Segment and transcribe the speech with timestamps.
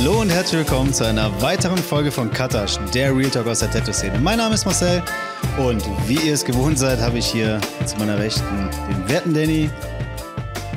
[0.00, 3.70] Hallo und herzlich willkommen zu einer weiteren Folge von Katasch, der Real Talk aus der
[3.72, 4.20] Tattoo-Szene.
[4.20, 5.02] Mein Name ist Marcel
[5.58, 9.68] und wie ihr es gewohnt seid, habe ich hier zu meiner Rechten den werten Danny,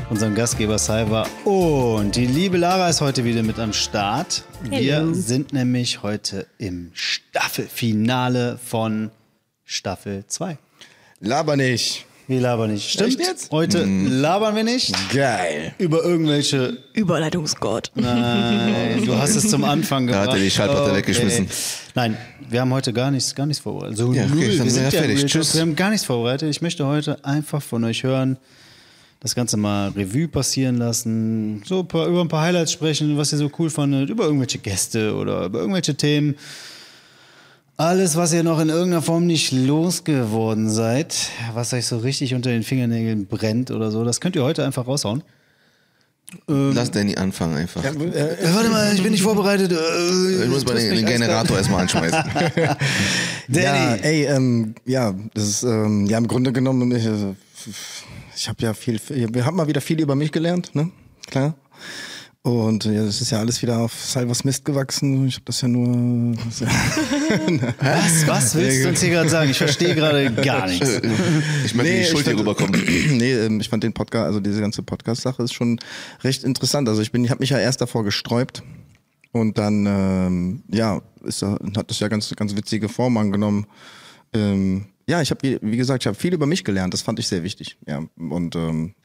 [0.10, 4.44] unseren Gastgeber Cyber und die liebe Lara ist heute wieder mit am Start.
[4.64, 5.14] Wir Hello.
[5.14, 9.12] sind nämlich heute im Staffelfinale von
[9.66, 10.58] Staffel 2.
[11.20, 12.08] Laber nicht.
[12.28, 12.90] Wir labern nicht.
[12.90, 13.52] Stimmt Echt jetzt?
[13.52, 15.73] Heute labern wir nicht Geil.
[15.80, 17.91] über irgendwelche Überleitungsgott.
[17.95, 20.30] Nein, du hast es zum Anfang Da gebracht.
[20.30, 21.48] hat er die Schallplatte weggeschmissen.
[21.95, 22.18] Nein,
[22.50, 23.98] wir haben heute gar nichts, gar nichts vorbereitet.
[23.98, 24.58] So, Ja, okay, null.
[24.58, 25.26] dann wir sind ja fertig.
[25.26, 25.54] Tschüss.
[25.55, 26.50] Wir haben gar nichts vorbereitet.
[26.50, 28.38] Ich möchte heute einfach von euch hören,
[29.20, 33.31] das Ganze mal Revue passieren lassen, so ein paar, über ein paar Highlights sprechen, was
[33.34, 36.36] ihr so cool fandet, über irgendwelche Gäste oder über irgendwelche Themen.
[37.81, 42.52] Alles, was ihr noch in irgendeiner Form nicht losgeworden seid, was euch so richtig unter
[42.52, 45.23] den Fingernägeln brennt oder so, das könnt ihr heute einfach raushauen.
[46.45, 47.83] Lass Danny anfangen einfach.
[47.83, 49.72] Äh, warte mal, ich bin nicht vorbereitet.
[49.72, 52.23] ich muss mal den, den Generator erstmal anschmeißen.
[53.47, 57.34] Ja, ey, ähm, ja, das ist, ähm, ja, im Grunde genommen, ich, äh,
[58.36, 60.91] ich habe ja viel, wir haben mal wieder viel über mich gelernt, ne?
[61.31, 61.56] Klar.
[62.44, 65.28] Und ja, das ist ja alles wieder auf Salvers Mist gewachsen.
[65.28, 66.36] Ich habe das ja nur.
[67.80, 69.52] Was, was willst du uns hier gerade sagen?
[69.52, 71.02] Ich verstehe gerade gar nichts.
[71.66, 72.81] Ich möchte die Schuld hier rüberkommen.
[73.12, 75.80] nee, ähm, ich fand den Podcast, also diese ganze Podcast-Sache ist schon
[76.23, 76.89] recht interessant.
[76.89, 78.64] Also ich bin, ich habe mich ja erst davor gesträubt
[79.34, 83.67] und dann, ähm, ja, ist, da- hat das ja ganz, ganz witzige Form angenommen.
[84.34, 86.94] Ähm, ja, ich habe, wie, wie gesagt, ich habe viel über mich gelernt.
[86.95, 87.78] Das fand ich sehr wichtig.
[87.88, 88.95] Ja, und ähm,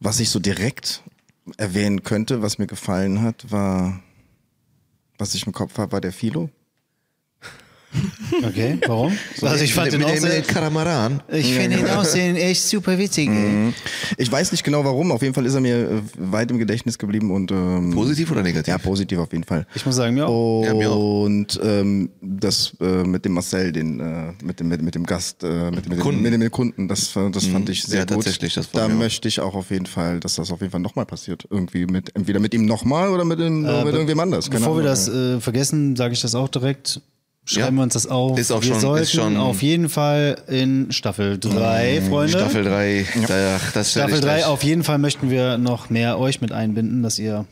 [0.00, 1.02] was ich so direkt
[1.56, 4.00] erwähnen könnte, was mir gefallen hat, war,
[5.18, 6.50] was ich im Kopf habe, war der Philo.
[8.46, 9.16] Okay, warum?
[9.42, 11.22] Also ich fand mit, mit, mit sehr, den Katamaran.
[11.32, 13.28] ich finde ihn aussehen echt super witzig.
[13.30, 13.72] ey.
[14.18, 15.10] Ich weiß nicht genau warum.
[15.10, 18.42] Auf jeden Fall ist er mir äh, weit im Gedächtnis geblieben und ähm, Positiv oder
[18.42, 18.68] negativ?
[18.68, 19.66] Ja, positiv auf jeden Fall.
[19.74, 20.64] Ich muss sagen, mir auch.
[20.64, 21.24] Ja, mir auch.
[21.24, 25.42] Und ähm, das äh, mit dem Marcel, den äh, mit dem mit, mit dem Gast,
[25.42, 26.22] äh, mit, dem- mit, Kunden.
[26.24, 28.16] dem, mit dem Kunden, das, äh, das fand ich sehr Ja, gut.
[28.16, 30.80] tatsächlich, das war da möchte ich auch auf jeden Fall, dass das auf jeden Fall
[30.80, 31.46] nochmal passiert.
[31.50, 34.50] Irgendwie mit entweder mit ihm nochmal oder mit, dem, Äh, mit irgendwem anders.
[34.50, 34.90] Keine Bevor wir Ahnung.
[34.90, 37.00] das äh, vergessen, sage ich das auch direkt.
[37.50, 37.80] Schreiben Ja.
[37.80, 38.38] wir uns das auf.
[38.38, 42.32] Ist auch wir schon- sollten ist schon- auf jeden Fall in Staffel 3, Freunde.
[42.32, 44.44] Staffel 3, da, das Staffel ich 3, gleich.
[44.44, 47.46] auf jeden Fall möchten wir noch mehr euch mit einbinden, dass ihr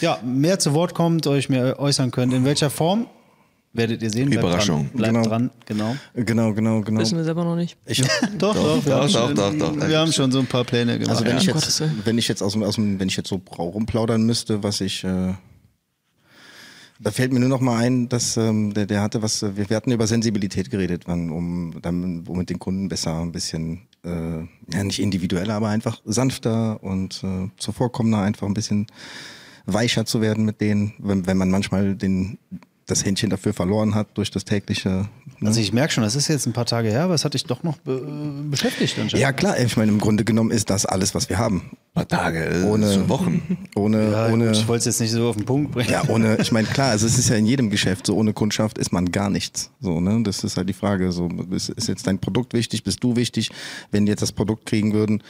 [0.00, 2.32] ja, mehr zu Wort kommt, euch mehr äußern könnt.
[2.32, 3.06] In welcher Form?
[3.74, 4.30] Werdet ihr sehen.
[4.30, 4.88] Bleibt Überraschung.
[4.88, 4.96] Dran.
[4.96, 5.28] Bleibt Genau.
[5.28, 5.96] dran, genau.
[6.14, 7.00] Genau, genau, genau.
[7.00, 7.76] Wissen wir selber noch nicht.
[7.84, 8.00] Ich,
[8.38, 10.64] Doch, doch, wir, doch, haben, doch, schon, doch, doch, wir haben schon so ein paar
[10.64, 11.10] Pläne gemacht.
[11.10, 11.38] also wenn ja.
[11.42, 14.62] ich jetzt, wenn ich jetzt aus dem, aus dem, wenn ich jetzt so rumplaudern müsste,
[14.62, 15.34] was ich äh,
[17.00, 19.68] Da fällt mir nur noch mal ein, dass ähm, der, der hatte was, äh, wir,
[19.68, 23.82] wir hatten über Sensibilität geredet, wann, um dann, um mit den Kunden besser ein bisschen,
[24.04, 24.38] äh,
[24.72, 28.86] ja nicht individueller, aber einfach sanfter und äh, zuvorkommender, einfach ein bisschen
[29.66, 32.38] weicher zu werden mit denen, wenn, wenn man manchmal den,
[32.86, 35.08] das Händchen dafür verloren hat durch das tägliche.
[35.40, 35.48] Ne?
[35.48, 37.44] Also ich merke schon, das ist jetzt ein paar Tage her, aber es hat dich
[37.44, 39.22] doch noch be äh, beschäftigt anscheinend.
[39.22, 41.76] ja klar, ich meine, im Grunde genommen ist das alles, was wir haben.
[41.96, 43.56] Paar Tage, äh, Ohne- Wochen.
[43.74, 45.88] Ohne, Ja, ohne, ich wollte es jetzt nicht so auf den Punkt bringen.
[45.90, 48.76] Ja, ohne, ich meine, klar, also es ist ja in jedem Geschäft so, ohne Kundschaft
[48.76, 49.70] ist man gar nichts.
[49.80, 50.22] So, ne?
[50.22, 51.10] Das ist halt die Frage.
[51.10, 53.50] So, ist, ist jetzt dein Produkt wichtig, bist du wichtig?
[53.92, 55.22] Wenn die jetzt das Produkt kriegen würden,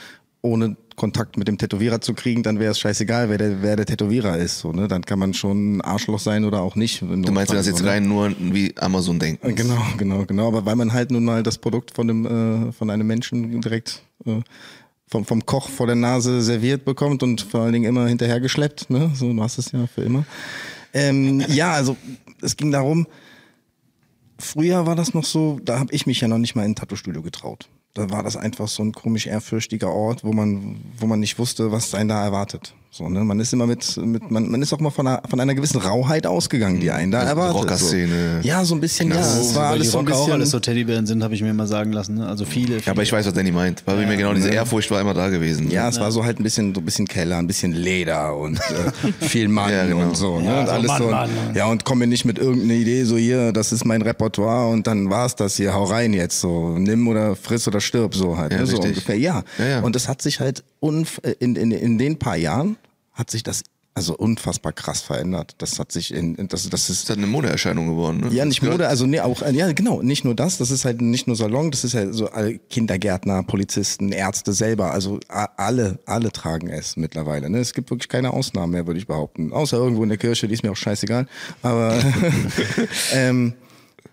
[0.43, 3.87] ohne Kontakt mit dem Tätowierer zu kriegen, dann wäre es scheißegal, wer der, wer der
[3.87, 4.59] Tätowierer ist.
[4.59, 4.89] So, ne?
[4.89, 7.01] Dann kann man schon ein Arschloch sein oder auch nicht.
[7.01, 9.55] Du meinst, wenn das jetzt rein nur wie Amazon denken?
[9.55, 10.49] Genau, genau, genau.
[10.49, 12.27] Aber weil man halt nun mal das Produkt von dem,
[12.69, 14.41] äh, von einem Menschen direkt äh,
[15.09, 19.11] vom, vom Koch vor der Nase serviert bekommt und vor allen Dingen immer hinterhergeschleppt, ne?
[19.15, 20.25] So, du hast es ja für immer.
[20.93, 21.97] Ähm, ja, also
[22.43, 23.07] es ging darum,
[24.39, 26.75] früher war das noch so, da habe ich mich ja noch nicht mal in ein
[26.75, 27.69] Tattoo-Studio getraut.
[27.95, 31.73] Da war das einfach so ein komisch ehrfürchtiger Ort, wo man, wo man nicht wusste,
[31.73, 32.75] was einen da erwartet.
[32.97, 33.23] So, ne?
[33.25, 35.79] Man ist immer mit, mit man, man ist auch mal von einer, von einer gewissen
[35.79, 37.57] Rauheit ausgegangen, die einen da Also erwartet.
[37.63, 38.41] Rockerszene.
[38.41, 38.49] So.
[38.49, 39.17] Ja, so ein bisschen, ja.
[39.17, 39.41] Knast.
[39.51, 40.33] Es war alles so ein auch bisschen.
[40.33, 42.15] alles so Teddybären sind, habe ich mir immer sagen lassen.
[42.15, 42.27] Ne?
[42.27, 42.81] Also viele, viele.
[42.87, 43.83] Ja, aber ich weiß, was Danny meint.
[43.85, 45.71] Weil mir genau diese Ehrfurcht war immer da gewesen.
[45.71, 48.57] ja, es war so halt ein bisschen, so ein bisschen Keller, ein bisschen Leder und
[48.61, 50.01] äh, viel Mann Ja, genau.
[50.01, 50.39] und so.
[50.39, 50.47] Ne?
[50.47, 51.09] Ja, und so alles Mann, so.
[51.11, 51.31] Mann.
[51.55, 54.87] Ja, und komm mir nicht mit irgendeiner Idee, so hier, das ist mein Repertoire und
[54.87, 56.79] dann war's das hier, hau rein jetzt so.
[56.79, 58.53] Nimm oder friss oder stirb so halt.
[58.53, 58.67] Ja, ne?
[58.67, 59.19] So ungefähr.
[59.19, 59.43] Ja.
[59.59, 59.81] Ja, ja.
[59.81, 62.77] Und das hat sich halt unf äh, in, in, in den paar Jahren
[63.17, 63.65] hat sich das
[63.97, 65.55] also unfassbar krass verändert.
[65.57, 68.21] Das hat sich in, in das, das ist Das ist halt eine Modeerscheinung geworden.
[68.21, 68.29] Ne?
[68.35, 71.27] Ja, nicht Mode, also nee, auch, ja genau, nicht nur das, das ist halt nicht
[71.27, 76.69] nur Salon, das ist halt so alle Kindergärtner, Polizisten, Ärzte selber, also alle, alle tragen
[76.69, 77.49] es mittlerweile.
[77.49, 77.59] Ne?
[77.59, 79.55] Es gibt wirklich keine Ausnahmen mehr, würde ich behaupten.
[79.55, 81.27] Außer irgendwo in der Kirche, die ist mir auch scheißegal.
[81.63, 81.99] Aber
[83.15, 83.55] ähm,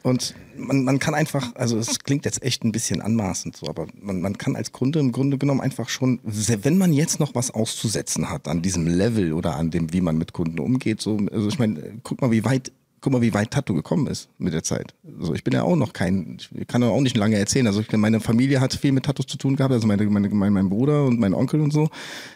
[0.03, 3.87] Und man, man kann einfach, also es klingt jetzt echt ein bisschen anmaßend so, aber
[3.99, 7.51] man, man kann als Kunde im Grunde genommen einfach schon, wenn man jetzt noch was
[7.51, 11.47] auszusetzen hat an diesem Level oder an dem, wie man mit Kunden umgeht, so, also
[11.47, 12.71] ich meine, guck mal, wie weit
[13.03, 14.93] guck mal, wie weit Tattoo gekommen ist mit der Zeit.
[15.19, 17.67] Also ich bin ja auch noch kein, ich kann auch nicht lange erzählen.
[17.67, 20.53] Also ich, meine Familie hat viel mit Tattoos zu tun gehabt, also meine, meine, mein,
[20.53, 21.89] mein Bruder und mein Onkel und so.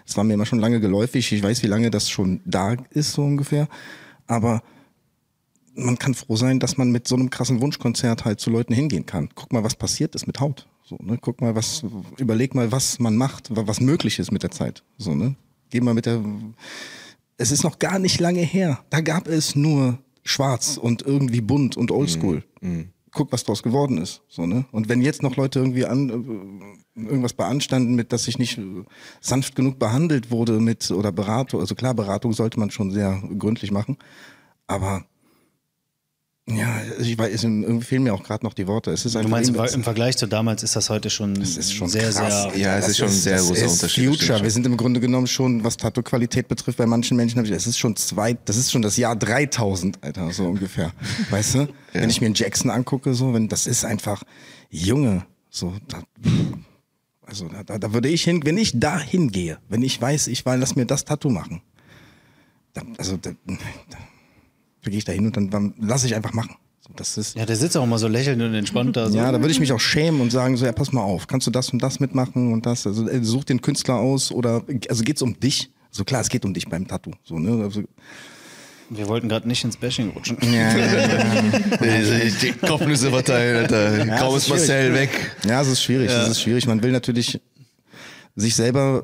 [0.05, 1.31] Das war mir immer schon lange geläufig.
[1.31, 3.69] Ich weiß, wie lange das schon da ist, so ungefähr.
[4.27, 4.61] Aber
[5.77, 9.05] man kann froh sein, dass man mit so einem krassen Wunschkonzert halt zu Leuten hingehen
[9.05, 9.29] kann.
[9.35, 10.67] Guck mal, was passiert ist mit Haut.
[10.83, 11.17] So, ne?
[11.21, 11.83] Guck mal, was,
[12.17, 14.83] überleg mal, was man macht, was möglich ist mit der Zeit.
[14.97, 15.35] So, ne?
[15.69, 16.23] Geh mal mit der,
[17.37, 18.79] es ist noch gar nicht lange her.
[18.89, 22.43] Da gab es nur schwarz und irgendwie bunt und oldschool.
[22.61, 22.89] Mhm.
[23.11, 24.21] Guck, was daraus geworden ist.
[24.27, 24.65] So, ne?
[24.71, 28.83] Und wenn jetzt noch Leute irgendwie an, äh, irgendwas beanstanden mit, dass ich nicht äh,
[29.21, 33.71] sanft genug behandelt wurde mit oder Beratung, also klar, Beratung sollte man schon sehr gründlich
[33.71, 33.97] machen,
[34.67, 35.05] aber
[36.49, 38.91] ja, ich weiß, irgendwie fehlen mir auch gerade noch die Worte.
[38.91, 41.89] Es ist du meinst, im Vergleich zu damals ist das heute schon, es ist schon
[41.89, 42.43] sehr, krass.
[42.53, 42.57] sehr.
[42.57, 44.07] Ja, es ist schon ein sehr großer Unterschied.
[44.07, 44.41] Future.
[44.41, 47.97] Wir sind im Grunde genommen schon, was Tattoo-Qualität betrifft, bei manchen Menschen, es ist schon
[47.97, 50.93] zwei, das ist schon das Jahr 3000, Alter, so ungefähr.
[51.29, 51.59] Weißt du?
[51.59, 51.67] Ja.
[51.91, 54.23] Wenn ich mir einen Jackson angucke, so, wenn, das ist einfach,
[54.69, 56.01] Junge, so, da,
[57.25, 60.55] also da, da würde ich hin, wenn ich da hingehe, wenn ich weiß, ich will,
[60.55, 61.61] lass mir das Tattoo machen,
[62.73, 63.97] da, also da, da
[64.89, 66.55] gehe ich da hin und dann, dann lasse ich einfach machen.
[66.95, 69.09] Das ist, ja, der sitzt auch immer so lächelnd und entspannt da.
[69.09, 69.17] So.
[69.17, 71.45] Ja, da würde ich mich auch schämen und sagen so, ja, pass mal auf, kannst
[71.45, 75.03] du das und das mitmachen und das, also äh, such den Künstler aus oder, also
[75.03, 75.69] geht's um dich?
[75.91, 77.63] So klar, es geht um dich beim Tattoo, so, ne?
[77.63, 77.83] Also,
[78.89, 80.37] wir wollten gerade nicht ins Bashing rutschen.
[80.41, 82.29] Ja, ja, ja.
[82.41, 84.05] die Kopfnüsse verteilen, Alter.
[84.05, 85.11] Ja, Kaum es ist Marcel schwierig.
[85.13, 85.35] weg.
[85.45, 86.67] Ja, es ist schwierig, es ist schwierig.
[86.67, 87.41] Man will natürlich
[88.35, 89.03] sich selber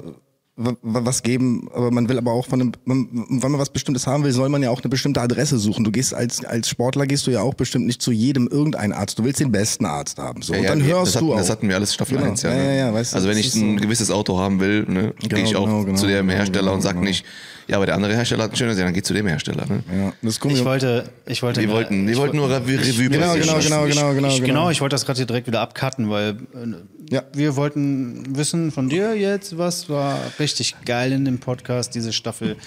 [0.56, 4.24] was geben, aber man will aber auch von einem, man, wenn man was Bestimmtes haben
[4.24, 5.84] will, soll man ja auch eine bestimmte Adresse suchen.
[5.84, 9.18] Du gehst als, als Sportler gehst du ja auch bestimmt nicht zu jedem irgendeinen Arzt.
[9.18, 10.44] Du willst den besten Arzt haben.
[10.44, 10.54] So.
[10.54, 11.38] Ja, und ja, dann nee, hörst das du hatten, auch.
[11.38, 12.30] Das hatten wir alles Staffel Genau.
[12.30, 12.52] 1, ja.
[12.52, 12.66] Ja, ne?
[12.66, 15.14] ja, ja, weißt du, also wenn ich ist ein so- gewisses Auto haben will, ne,
[15.20, 17.06] Genau, gehe ich auch genau, genau, zu dem genau, Hersteller genau, und sag genau.
[17.06, 17.26] nicht,
[17.68, 19.66] ja, aber der andere Hersteller hat ein schönes, ja, dann geh zu dem Hersteller.
[19.66, 19.84] Ne?
[19.98, 21.62] ja, das gucken Ich wollte, ich wollte.
[21.62, 24.46] Wir wollten, wir wollten nur Revue, Genau, passieren genau, genau, genau, genau, ich, genau.
[24.48, 27.24] genau, ich wollte das gerade hier direkt wieder abcutten, weil äh, Ja.
[27.34, 32.58] wir wollten wissen von dir jetzt, was war richtig geil in dem Podcast, diese Staffel.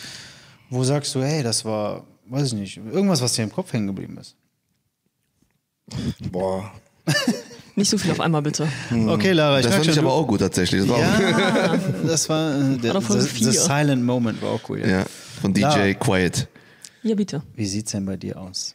[0.70, 3.86] Wo sagst du, hey, das war, weiß ich nicht, irgendwas, was dir im Kopf hängen
[3.86, 4.34] geblieben ist?
[6.32, 6.72] Boah.
[7.76, 8.66] Nicht so viel auf einmal, bitte.
[8.90, 10.80] Okay, Lara, ich Das fand ich aber auch gut tatsächlich.
[10.80, 11.76] Das war auch, Ja,
[12.06, 13.52] das war äh, der, the, the.
[13.52, 14.80] Silent Moment war auch cool.
[14.80, 14.86] Ja.
[15.00, 15.06] ja,
[15.42, 16.48] von DJ Lara, Quiet.
[17.02, 17.42] Ja, bitte.
[17.54, 18.74] Wie sieht's denn bei dir aus?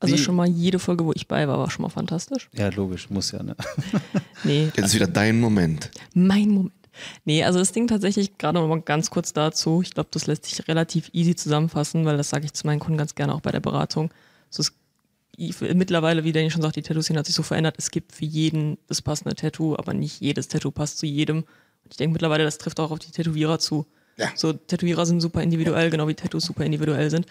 [0.00, 2.50] Also Wie- schon mal jede Folge, wo ich bei war, war schon mal fantastisch.
[2.52, 3.54] Ja, logisch, muss ja, ne?
[4.42, 5.90] Nee, Jetzt ist wieder dein Moment.
[6.12, 6.72] mein Moment.
[7.24, 10.44] Nee, also das Ding tatsächlich, gerade noch mal ganz kurz dazu, ich glaube, das lässt
[10.44, 13.50] sich relativ easy zusammenfassen, weil das sage ich zu meinen Kunden ganz gerne auch bei
[13.50, 14.12] der Beratung.
[14.50, 14.72] So es,
[15.60, 18.78] mittlerweile, wie Danny schon sagt, die Tattoo-Szene hat sich so verändert, es gibt für jeden
[18.88, 21.38] das passende Tattoo, aber nicht jedes Tattoo passt zu jedem.
[21.38, 23.86] Und ich denke mittlerweile, das trifft auch auf die Tätowierer zu.
[24.18, 24.30] Ja.
[24.34, 27.26] So, Tätowierer sind super individuell, genau wie Tattoos super individuell sind.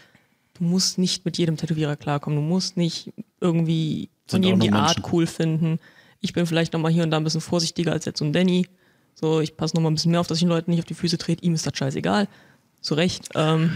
[0.56, 2.38] Du musst nicht mit jedem Tätowierer klarkommen.
[2.38, 5.14] Du musst nicht irgendwie von jedem die Art Menschen.
[5.14, 5.80] cool finden.
[6.20, 8.68] Ich bin vielleicht nochmal hier und da ein bisschen vorsichtiger als jetzt so ein Danny.
[9.22, 10.96] So, ich passe nochmal ein bisschen mehr auf, dass ich den Leuten nicht auf die
[10.96, 11.44] Füße trete.
[11.44, 12.28] Ihm ist das scheißegal.
[12.82, 13.30] Zu Recht.
[13.36, 13.72] Ähm,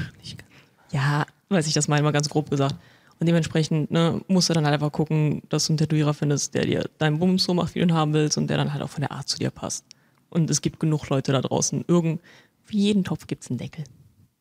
[0.92, 2.76] ja, weiß ich das mal, mal ganz grob gesagt.
[3.20, 6.66] Und dementsprechend ne, musst du dann halt einfach gucken, dass du einen Tätowierer findest, der
[6.66, 8.90] dir deinen Bums so macht, wie du ihn haben willst und der dann halt auch
[8.90, 9.86] von der Art zu dir passt.
[10.30, 11.86] Und es gibt genug Leute da draußen.
[11.88, 12.22] Irgend,
[12.64, 13.86] für jeden Topf gibt es einen Deckel.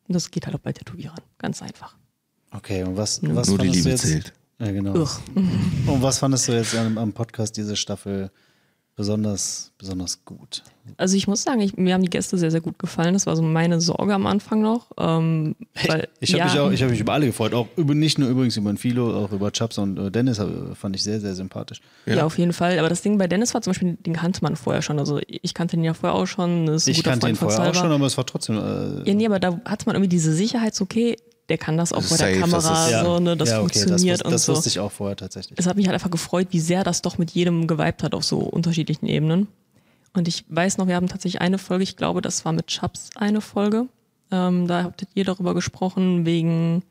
[0.07, 1.21] Und das geht halt auch bei Tätowierern.
[1.37, 1.95] Ganz einfach.
[2.51, 4.01] Okay, und was, was Nur die fandest du Liebe jetzt?
[4.01, 4.33] zählt.
[4.59, 4.95] Ja, genau.
[4.95, 5.09] Ugh.
[5.35, 8.31] Und was fandest du jetzt am, am Podcast diese Staffel
[8.95, 10.63] besonders, besonders gut?
[10.97, 13.13] Also ich muss sagen, ich, mir haben die Gäste sehr, sehr gut gefallen.
[13.13, 14.91] Das war so meine Sorge am Anfang noch.
[14.97, 15.55] Ähm,
[15.87, 18.17] weil, Ich habe ja, mich, auch- ich hab mich über alle gefreut, auch über, nicht
[18.19, 21.19] nur übrigens über den Philo, auch über Chaps und äh, Dennis äh, fand ich sehr,
[21.19, 21.81] sehr sympathisch.
[22.05, 22.23] ja.
[22.25, 22.79] auf jeden Fall.
[22.79, 24.99] Aber das Ding bei Dennis war zum Beispiel, den kannte man vorher schon.
[24.99, 26.73] Also ich kannte ihn ja vorher auch schon.
[26.85, 28.57] Ich kannte ihn Freund von vorher auch schon, aber es war trotzdem.
[28.57, 31.17] Äh, Ja, nee, aber da hat man irgendwie diese Sicherheit, so, okay,
[31.49, 33.49] der kann das auch Das bei ist der safe, das Kamera, ist- so, ne, das
[33.49, 34.53] ja, okay, funktioniert das, und das so.
[34.53, 35.57] wusste ich auch vorher tatsächlich.
[35.59, 38.23] Es hat mich halt einfach gefreut, wie sehr das doch mit jedem geweibt hat auf
[38.23, 39.47] so unterschiedlichen Ebenen.
[40.13, 43.09] Und ich weiß noch, wir haben tatsächlich eine Folge, ich glaube, das war mit Chaps
[43.15, 43.87] eine Folge.
[44.31, 46.83] Ähm, da habt ihr darüber gesprochen, wegen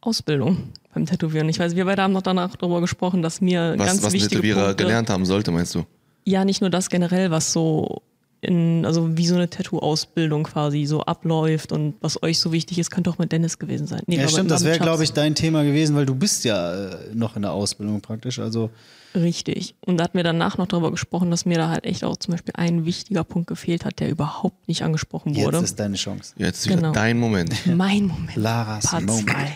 [0.00, 1.48] Ausbildung beim Tätowieren.
[1.48, 4.12] Ich weiß, wir beide haben noch danach darüber gesprochen, dass mir Was, ganz was ein
[4.14, 5.84] wichtige Tätowierer Punkte, gelernt haben sollte, meinst du?
[6.24, 8.02] ja, nicht nur das generell, was so
[8.42, 12.90] in, also wie so eine Tattoo-Ausbildung quasi so abläuft und was euch so wichtig ist,
[12.90, 14.02] könnte auch mit Dennis gewesen sein.
[14.06, 16.96] Nee, Ja, stimmt, das wäre, glaube ich, dein Thema gewesen, weil du bist ja äh,
[17.14, 18.38] noch in der Ausbildung praktisch.
[18.38, 18.70] Also
[19.14, 19.74] Richtig.
[19.84, 22.32] Und da hatten wir danach noch darüber gesprochen, dass mir da halt echt auch zum
[22.32, 25.58] Beispiel ein wichtiger Punkt gefehlt hat, der überhaupt nicht angesprochen jetzt wurde.
[25.58, 26.32] ist deine Chance.
[26.36, 26.92] Jetzt ist wieder Genau.
[26.92, 27.54] dein Moment.
[27.66, 28.36] mein Moment.
[28.36, 29.28] Laras Part Moment.
[29.28, 29.52] zwei.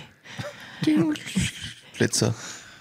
[1.92, 2.34] Flitzer.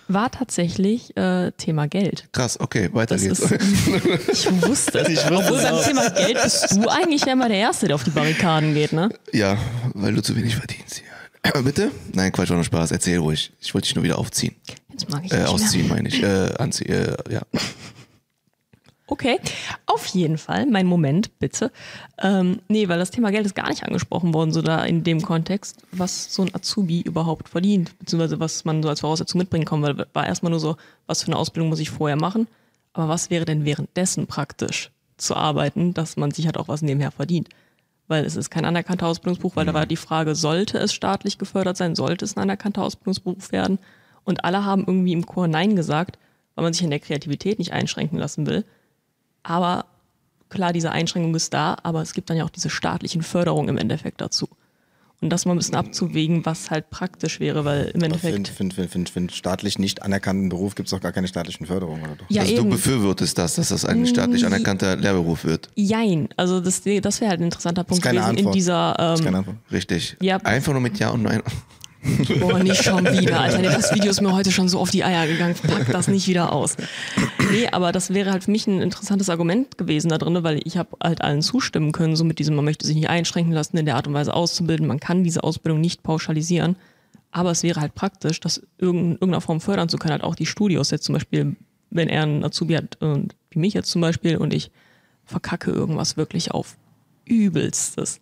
[0.08, 2.28] War tatsächlich äh, Thema Geld.
[2.32, 3.40] Krass, okay, weiter Das geht's.
[3.40, 3.52] ist,
[4.32, 5.10] ich wusste es.
[5.10, 5.84] Ich wusste Obwohl beim.
[5.84, 9.10] Thema Geld bist du eigentlich ja immer der Erste, der auf die Barrikaden geht, ne?
[9.32, 9.58] ja,
[9.94, 11.02] weil du zu wenig verdienst.
[11.46, 11.62] Ja.
[11.62, 11.92] Bitte?
[12.14, 12.92] Nein, Quatsch, war nur Spaß.
[12.92, 13.52] Erzähl ruhig.
[13.60, 14.56] Ich wollte dich nur wieder aufziehen.
[14.92, 16.24] Jetzt mag ich Äh, ausziehen, meine ich.
[16.24, 17.42] Äh, anziehen, äh, ja.
[19.08, 19.38] Okay,
[19.86, 21.72] auf jeden Fall, mein Moment, bitte.
[22.22, 25.22] Ähm, nee, weil das Thema Geld ist gar nicht angesprochen worden, so da in dem
[25.22, 29.82] Kontext, was so ein Azubi überhaupt verdient, beziehungsweise was man so als Voraussetzung mitbringen kann,
[29.82, 32.48] weil war erstmal nur so, was für eine Ausbildung muss ich vorher machen,
[32.94, 37.12] aber was wäre denn währenddessen praktisch zu arbeiten, dass man sich halt auch was nebenher
[37.12, 37.50] verdient?
[38.08, 41.76] Weil es ist kein anerkannter Ausbildungsberuf, weil da war die Frage, sollte es staatlich gefördert
[41.76, 43.80] sein, sollte es ein anerkannter Ausbildungsberuf werden?
[44.24, 46.18] Und alle haben irgendwie im Chor Nein gesagt,
[46.56, 48.64] weil man sich in der Kreativität nicht einschränken lassen will.
[49.44, 49.86] Aber
[50.50, 53.78] klar, diese Einschränkung ist da, aber es gibt dann ja auch diese staatlichen Förderungen im
[53.78, 54.48] Endeffekt dazu.
[55.22, 58.50] Und das mal ein bisschen abzuwägen, was halt praktisch wäre, weil im Endeffekt.
[58.50, 61.66] für, für, für, für einen staatlich nicht anerkannten Beruf gibt es auch gar keine staatlichen
[61.66, 62.26] Förderungen, oder doch?
[62.28, 62.70] Ja, also du eben.
[62.72, 65.70] befürwortest das, dass das ein staatlich anerkannter Lehrberuf wird.
[65.76, 66.28] Jein.
[66.36, 68.56] Also das, das wäre halt ein interessanter Punkt keine gewesen in Antwort.
[68.56, 68.96] dieser.
[68.98, 69.58] Das ist Ähm, keine Antwort.
[69.72, 70.18] Richtig.
[70.22, 70.38] Ja.
[70.44, 71.42] Einfach nur mit Ja und Nein.
[72.40, 73.62] Boah, nicht schon wieder, Alter.
[73.62, 75.56] Das Video ist mir heute schon so auf die Eier gegangen.
[75.56, 76.76] Pack das nicht wieder aus.
[77.52, 80.78] Nee, aber das wäre halt für mich ein interessantes Argument gewesen da drin, weil ich
[80.78, 83.86] habe halt allen zustimmen können, so mit diesem, man möchte sich nicht einschränken lassen, in
[83.86, 84.86] der Art und Weise auszubilden.
[84.86, 86.76] Man kann diese Ausbildung nicht pauschalisieren.
[87.32, 90.12] Aber es wäre halt praktisch, das in irgendeiner Form fördern zu können.
[90.12, 91.56] Halt auch die Studios jetzt zum Beispiel,
[91.90, 94.72] wenn er einen Azubi hat, wie mich jetzt zum Beispiel, und ich
[95.26, 96.76] verkacke irgendwas wirklich auf
[97.26, 98.20] übelstes.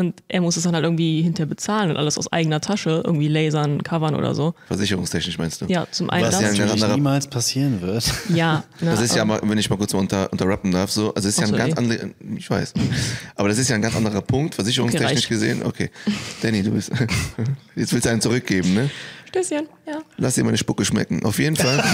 [0.00, 3.28] Und er muss es dann halt irgendwie hinterher bezahlen und alles aus eigener Tasche, irgendwie
[3.28, 4.54] lasern, covern oder so.
[4.66, 5.66] Versicherungstechnisch meinst du?
[5.66, 6.40] Ja, zum einen Was das.
[6.40, 8.04] ja ein ganz Natürlich anderer niemals passieren wird.
[8.34, 11.12] ja, ne, Das ist ja mal, wenn ich mal kurz mal unter, unterrappen darf, so,
[11.14, 11.98] also es ist ja ein ganz anderer,
[12.36, 12.72] ich weiß,
[13.36, 15.28] aber das ist ja ein ganz anderer Punkt, versicherungstechnisch reicht.
[15.28, 15.62] gesehen.
[15.62, 15.90] Okay,
[16.42, 16.90] Danny, du bist,
[17.76, 18.90] jetzt willst du einen zurückgeben, ne?
[19.30, 20.00] Stößchen, ja.
[20.16, 21.24] Lass dir meine Spucke schmecken.
[21.24, 21.76] Auf jeden Fall.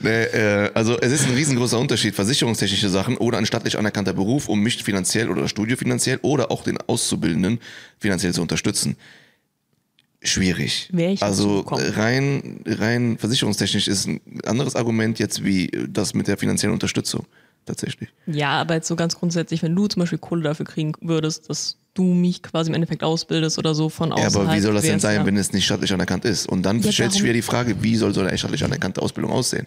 [0.00, 4.48] nee, äh, also es ist ein riesengroßer Unterschied, versicherungstechnische Sachen oder ein staatlich anerkannter Beruf,
[4.48, 7.60] um mich finanziell oder Studio finanziell oder auch den Auszubildenden
[7.98, 8.96] finanziell zu unterstützen.
[10.22, 10.88] Schwierig.
[10.92, 16.36] Wäre ich also rein, rein versicherungstechnisch ist ein anderes Argument jetzt wie das mit der
[16.36, 17.26] finanziellen Unterstützung.
[17.64, 18.10] Tatsächlich.
[18.26, 21.78] Ja, aber jetzt so ganz grundsätzlich, wenn du zum Beispiel Kohle dafür kriegen würdest, dass
[21.98, 24.36] du mich quasi im Endeffekt ausbildest oder so von Ja, außerhalb.
[24.48, 25.26] aber wie soll das denn sein, ja.
[25.26, 26.48] wenn es nicht staatlich anerkannt ist?
[26.48, 29.32] Und dann Ja, stellt sich wieder die Frage, wie soll so eine staatlich anerkannte Ausbildung
[29.32, 29.66] aussehen?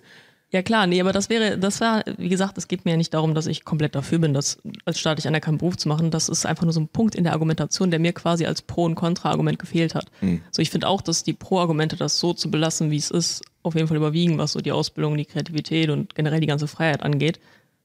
[0.51, 3.13] Ja klar, nee, aber das wäre, das war, wie gesagt, es geht mir ja nicht
[3.13, 6.09] darum, dass ich komplett dafür bin, das als staatlich anerkannten Beruf zu machen.
[6.09, 8.86] Das ist einfach nur so ein Punkt in der Argumentation, der mir quasi als Pro-
[8.86, 10.07] und Kontra-Argument gefehlt hat.
[10.50, 13.75] So, ich finde auch, dass die Pro-Argumente, das so zu belassen, wie es ist, auf
[13.75, 17.39] jeden Fall überwiegen, was so die Ausbildung, die Kreativität und generell die ganze Freiheit angeht.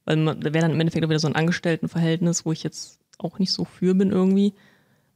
[0.07, 2.99] Weil man, da wäre dann im Endeffekt auch wieder so ein Angestelltenverhältnis, wo ich jetzt
[3.19, 4.55] auch nicht so für bin irgendwie.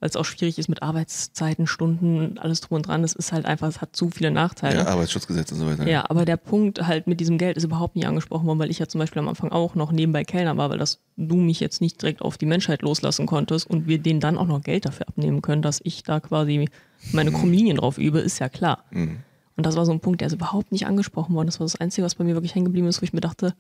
[0.01, 3.03] Weil es auch schwierig ist mit Arbeitszeiten, Stunden, alles drum und dran.
[3.03, 4.77] Es ist halt einfach, es hat zu viele Nachteile.
[4.77, 5.89] Ja, Arbeitsschutzgesetz und so weiter.
[5.89, 8.79] Ja, aber der Punkt halt mit diesem Geld ist überhaupt nicht angesprochen worden, weil ich
[8.79, 11.81] ja zum Beispiel am Anfang auch noch nebenbei Kellner war, weil das du mich jetzt
[11.81, 15.09] nicht direkt auf die Menschheit loslassen konntest und wir denen dann auch noch Geld dafür
[15.09, 16.69] abnehmen können, dass ich da quasi
[17.11, 18.85] meine Krummlinien drauf übe, ist ja klar.
[18.93, 21.49] Und das war so ein Punkt, der ist überhaupt nicht angesprochen worden.
[21.49, 23.53] Das war das Einzige, was bei mir wirklich hängen geblieben ist, wo ich mir dachte,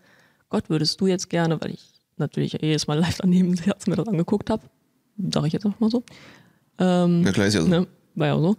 [0.50, 4.08] Gott, würdest du jetzt gerne, weil ich natürlich jedes Mal live daneben Herz mir das
[4.08, 4.62] angeguckt habe,
[5.32, 6.02] sage ich jetzt einfach mal so,
[6.80, 7.68] Ja, klar ist ja so.
[7.68, 7.87] Ne?
[8.14, 8.56] War ja so.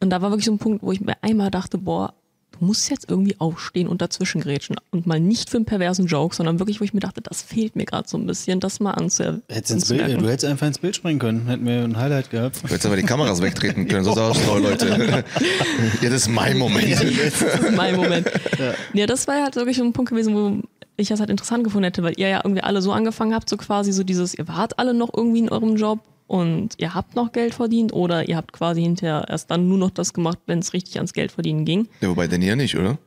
[0.00, 2.14] Und da war wirklich so ein Punkt, wo ich mir einmal dachte, boah,
[2.58, 4.76] du musst jetzt irgendwie aufstehen und dazwischen grätschen.
[4.90, 7.74] Und mal nicht für einen perversen Joke, sondern wirklich, wo ich mir dachte, das fehlt
[7.74, 10.24] mir gerade so ein bisschen, das mal anzuer Hättest ins Bild, anzumerken.
[10.24, 11.46] du hättest einfach ins Bild springen können.
[11.46, 12.62] Hätten wir ein Highlight gehabt.
[12.62, 15.24] Du hättest aber die Kameras wegtreten können, so sah es aus, Leute.
[16.02, 16.92] Ja, das ist mein Moment.
[16.92, 18.28] Das ist mein Moment.
[18.94, 19.06] Ja.
[19.06, 20.62] das war halt wirklich so ein Punkt gewesen, wo
[20.96, 23.56] ich das halt interessant gefunden hätte, weil ihr ja irgendwie alle so angefangen habt, so
[23.56, 27.32] quasi so dieses, ihr wart alle noch irgendwie in eurem Job und ihr habt noch
[27.32, 30.72] Geld verdient oder ihr habt quasi hinterher erst dann nur noch das gemacht, wenn es
[30.72, 31.88] richtig ans Geld verdienen ging.
[32.00, 32.98] Ja, wobei ja nicht, oder?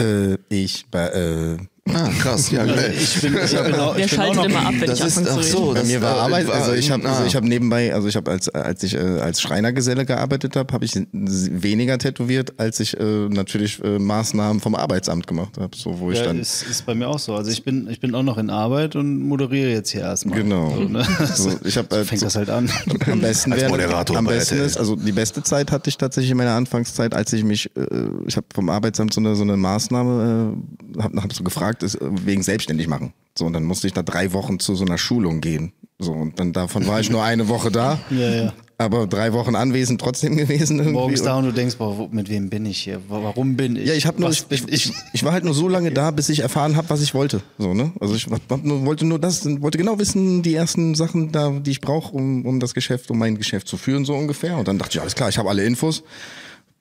[0.00, 1.56] Äh, ich, bei, äh,
[1.92, 2.94] Ah, krass, ja, geil.
[2.98, 5.00] Ich bin, ich bin auch, Der ich bin auch schaltet noch, immer ab, wenn Das
[5.00, 5.66] ich ist, anfange ach zu reden.
[5.66, 7.26] so, Bei mir war äh, Arbeit, also ich habe also ah.
[7.26, 10.86] ich habe nebenbei, also ich habe als als ich äh, als Schreinergeselle gearbeitet habe, habe
[10.86, 16.10] ich weniger tätowiert, als ich äh, natürlich äh, Maßnahmen vom Arbeitsamt gemacht habe, so wo
[16.10, 17.34] ich ja, dann ist, ist bei mir auch so.
[17.34, 20.38] Also ich bin, ich bin auch noch in Arbeit und moderiere jetzt hier erstmal.
[20.40, 20.70] Genau.
[20.74, 21.06] So, ne?
[21.34, 22.70] so, ich habe so fängt das halt an.
[23.12, 26.30] am besten Als wäre- Moderator am besten ist, also die beste Zeit hatte ich tatsächlich
[26.30, 27.82] in meiner Anfangszeit, als ich mich, äh,
[28.26, 30.54] ich habe vom Arbeitsamt so eine so eine Maßnahme,
[30.98, 33.12] äh, habe hab so gefragt, ist, äh, wegen selbstständig machen.
[33.36, 35.72] So und dann musste ich da drei Wochen zu so einer Schulung gehen.
[35.98, 38.52] So und dann davon war ich nur eine Woche da, Ja, ja.
[38.78, 40.92] aber drei Wochen anwesend trotzdem gewesen irgendwie.
[40.94, 43.00] Morgens da und du denkst, boah, mit wem bin ich hier?
[43.08, 43.86] Wa- Warum bin ich?
[43.88, 46.28] Ja, ich habe nur, ich, bin ich, ich war halt nur so lange da, bis
[46.28, 47.42] ich erfahren habe, was ich wollte.
[47.58, 47.92] So, ne?
[48.00, 51.70] Also ich hab nur, wollte nur das, wollte genau wissen, die ersten Sachen da, die
[51.70, 54.58] ich brauche, um, um das Geschäft, um mein Geschäft zu führen, so ungefähr.
[54.58, 56.02] Und dann dachte ich, alles klar, ich habe alle Infos.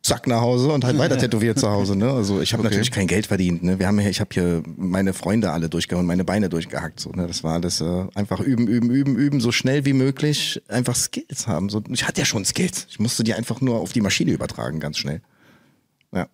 [0.04, 1.96] Zack nach Hause und halt weiter tätowiert zu Hause.
[1.96, 2.12] Ne?
[2.12, 2.70] Also ich habe Okay.
[2.70, 3.64] natürlich kein Geld verdient.
[3.64, 3.80] Ne?
[3.80, 7.00] Wir haben hier, ich habe hier meine Freunde alle durchgehauen, meine Beine durchgehackt.
[7.00, 7.26] So, ne?
[7.26, 11.48] Das war alles äh, einfach üben, üben, üben, üben, so schnell wie möglich einfach Skills
[11.48, 11.70] haben.
[11.70, 12.86] So, ich hatte ja schon Skills.
[12.90, 15.22] Ich musste die einfach nur auf die Maschine übertragen, ganz schnell.
[16.16, 16.28] Ja,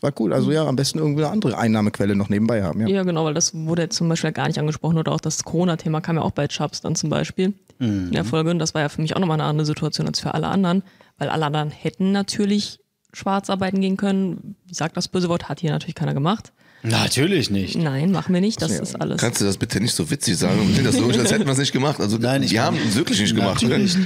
[0.00, 0.32] war cool.
[0.32, 2.80] Also ja, am besten irgendwie eine andere Einnahmequelle noch nebenbei haben.
[2.80, 2.88] Ja.
[2.88, 6.00] Ja, genau, weil das wurde jetzt zum Beispiel gar nicht angesprochen oder auch das Corona-Thema
[6.00, 8.50] kam ja auch bei Chubbs dann zum Beispiel in der Folge.
[8.50, 10.82] Und das war ja für mich auch nochmal eine andere Situation als für alle anderen,
[11.18, 12.78] weil alle anderen hätten natürlich
[13.12, 14.56] schwarz arbeiten gehen können.
[14.66, 15.48] Wie sagt das böse Wort?
[15.48, 16.52] Hat hier natürlich keiner gemacht.
[16.82, 17.76] Natürlich nicht.
[17.76, 18.62] Nein, machen wir nicht.
[18.62, 19.20] Das ist alles.
[19.20, 20.60] Kannst du das bitte nicht so witzig sagen?
[20.60, 22.00] Und klingt das so, als hätten wir es nicht gemacht.
[22.00, 23.62] Also Nein, ich die haben es wirklich nicht gemacht.
[23.62, 23.98] Natürlich,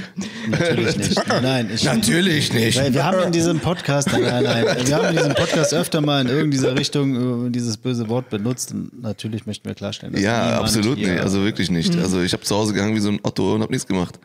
[0.49, 1.27] natürlich nicht.
[1.41, 2.77] Nein, ich, Natürlich nicht.
[2.77, 6.01] Weil wir haben in diesem Podcast, nein, nein, nein, wir haben in diesem Podcast öfter
[6.01, 10.21] mal in irgendeiner Richtung äh, dieses böse Wort benutzt und natürlich möchten wir klarstellen, dass
[10.21, 11.19] Ja, absolut nicht.
[11.21, 11.95] Also wirklich nicht.
[11.97, 14.19] Also ich habe zu Hause gegangen wie so ein Otto und habe nichts gemacht.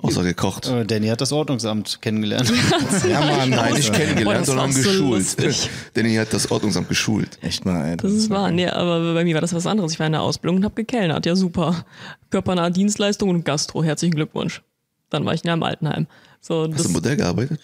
[0.00, 0.68] Außer gekocht.
[0.68, 2.52] Äh, Danny hat das Ordnungsamt kennengelernt.
[3.08, 5.10] Ja, Mann, Nein, nicht Boah, kennengelernt, das sondern so geschult.
[5.10, 5.70] lustig.
[5.94, 7.36] Danny hat das Ordnungsamt geschult.
[7.42, 7.96] Echt mal, ey.
[7.96, 8.50] Das ist wahr.
[8.52, 9.92] Nee, aber bei mir war das was anderes.
[9.92, 11.26] Ich war in der Ausbildung und habe gekellnert.
[11.26, 11.84] Ja, super.
[12.30, 13.82] Körpernahe Dienstleistung und Gastro.
[13.82, 14.62] Herzlichen Glückwunsch.
[15.10, 16.06] Dann war ich in einem Altenheim.
[16.40, 17.60] So, Hast du das, im Modell gearbeitet?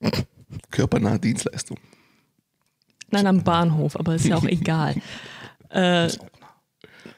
[0.70, 1.78] Körpernahe Dienstleistung.
[3.10, 4.94] nein, am Bahnhof, aber ist ja auch egal.
[5.70, 6.08] Äh,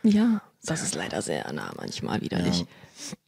[0.02, 2.64] ja, das ist leider sehr nah manchmal widerlich.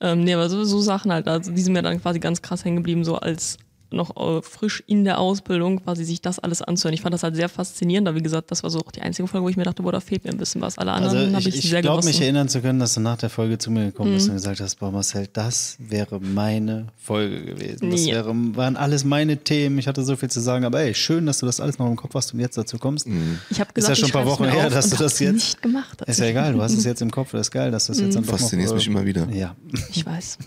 [0.00, 2.64] Ähm, nee, aber so, so Sachen halt, also die sind mir dann quasi ganz krass
[2.64, 3.56] hängen geblieben, so als
[3.92, 6.94] noch äh, frisch in der Ausbildung quasi sich das alles anzuhören.
[6.94, 9.26] Ich fand das halt sehr faszinierend, aber wie gesagt, das war so auch die einzige
[9.28, 10.78] Folge, wo ich mir dachte, boah, da fehlt mir ein bisschen was.
[10.78, 13.00] Alle anderen Also habe ich, ich, ich sehr glaube mich erinnern zu können, dass du
[13.00, 16.86] nach der Folge zu mir gekommen bist und gesagt hast, boah Marcel, das wäre meine
[16.96, 17.90] Folge gewesen.
[17.90, 18.14] Das Ja.
[18.16, 19.78] wäre, waren alles meine Themen.
[19.78, 21.96] Ich hatte so viel zu sagen, aber ey, schön, dass du das alles noch im
[21.96, 23.06] Kopf hast und jetzt dazu kommst.
[23.50, 25.32] Ich habe Ist gesagt, ja schon ich ein paar Wochen her, dass du das jetzt-
[25.34, 26.00] nicht gemacht.
[26.06, 28.00] Ist ja egal, du hast es jetzt im Kopf, das ist geil, dass du es
[28.00, 28.38] jetzt dann doch noch...
[28.38, 29.28] Faszinierst mich immer wieder.
[29.32, 29.54] Ja.
[29.90, 30.38] Ich weiß.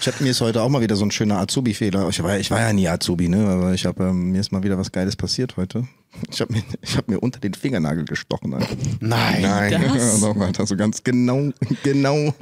[0.00, 2.08] Ich hatte mir ist heute auch mal wieder so ein schöner Azubi-Fehler.
[2.08, 3.46] Ich war, ich war ja nie Azubi, ne?
[3.46, 5.86] Aber ich habe ähm, mir ist mal wieder was Geiles passiert heute.
[6.30, 8.74] Ich habe mir, ich hab mir unter den Fingernagel gestochen, Alter.
[9.00, 9.42] Nein.
[9.42, 9.70] Nein.
[9.70, 9.82] Das?
[10.22, 11.50] Ja, doch, Alter, so ganz genau,
[11.82, 12.32] genau,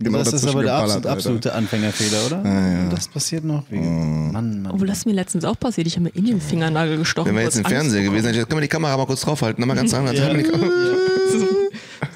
[0.00, 1.12] genau das ist aber der geballert, absolut, Alter.
[1.12, 2.88] absolute Anfängerfehler, oder?
[2.90, 3.62] Das passiert noch.
[3.70, 4.72] Wie, Mann, Mann.
[4.72, 5.86] Obwohl das ist mir letztens auch passiert.
[5.86, 7.28] Ich habe mir in den Fingernagel gestochen.
[7.28, 7.88] Wenn wir jetzt im bekommen.
[7.88, 9.60] gewesen wären, können wir die Kamera mal kurz draufhalten.
[9.60, 10.12] Nochmal ganz lang.
[10.12, 11.11] Ja.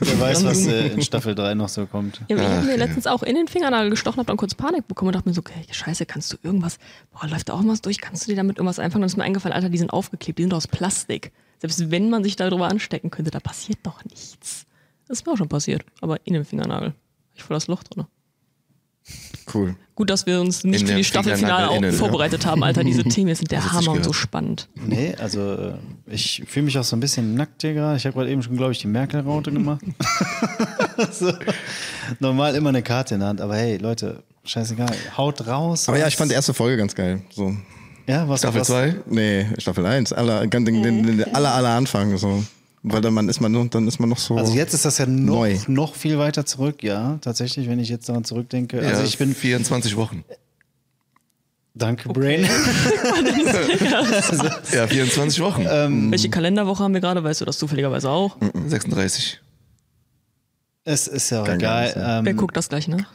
[0.00, 2.20] Wer weiß, was äh, in Staffel 3 noch so kommt.
[2.28, 5.08] Ja, ich habe mir letztens auch in den Fingernagel gestochen, habe dann kurz Panik bekommen
[5.08, 6.78] und dachte mir so, okay, scheiße, kannst du irgendwas,
[7.12, 9.02] boah, läuft da auch was durch, kannst du dir damit irgendwas einfangen?
[9.02, 11.32] Dann ist mir eingefallen, Alter, die sind aufgeklebt, die sind aus Plastik.
[11.60, 14.66] Selbst wenn man sich darüber anstecken könnte, da passiert doch nichts.
[15.08, 16.94] Das ist mir auch schon passiert, aber in dem Fingernagel.
[17.34, 18.06] Ich voll das Loch drin.
[19.52, 19.76] Cool.
[19.94, 21.92] Gut, dass wir uns nicht In für die Staffelfinale auch ja.
[21.92, 22.84] vorbereitet haben, Alter.
[22.84, 24.68] Diese Themen sind der sich Hammer und so spannend.
[24.74, 25.72] Nee, also äh,
[26.06, 27.96] ich fühle mich auch so ein bisschen nackt hier gerade.
[27.96, 29.82] Ich habe gerade eben schon, glaube ich, die Merkel-Raute gemacht.
[31.12, 31.32] so.
[32.18, 34.94] Normal immer eine Karte in der Hand, aber hey, Leute, scheißegal.
[35.16, 35.88] Haut raus.
[35.88, 37.22] Aber ja, ich fand die erste Folge ganz geil.
[37.30, 37.56] So.
[38.06, 38.96] ja, was, Staffel was, 2?
[39.06, 42.18] Nee, Staffel 1, aller, den, den, den, aller, aller Anfang.
[42.18, 42.42] So.
[42.88, 44.36] Weil dann man ist man noch, dann ist man noch so.
[44.36, 45.58] Also jetzt ist das ja noch, Neu.
[45.66, 48.80] noch viel weiter zurück, ja, tatsächlich, wenn ich jetzt daran zurückdenke.
[48.80, 50.24] Ja, Also ich bin, 24 Wochen.
[51.74, 52.46] danke Brain.
[54.72, 55.66] Ja, 24 Wochen.
[55.68, 57.22] Ähm, Welche Kalenderwoche haben wir gerade?
[57.24, 58.36] Weißt du das zufälligerweise auch?
[58.68, 59.40] 36.
[60.86, 61.92] es ist ja auch Kein egal.
[61.92, 63.06] Geheimnis, Wer Ähm, guckt das gleich nach?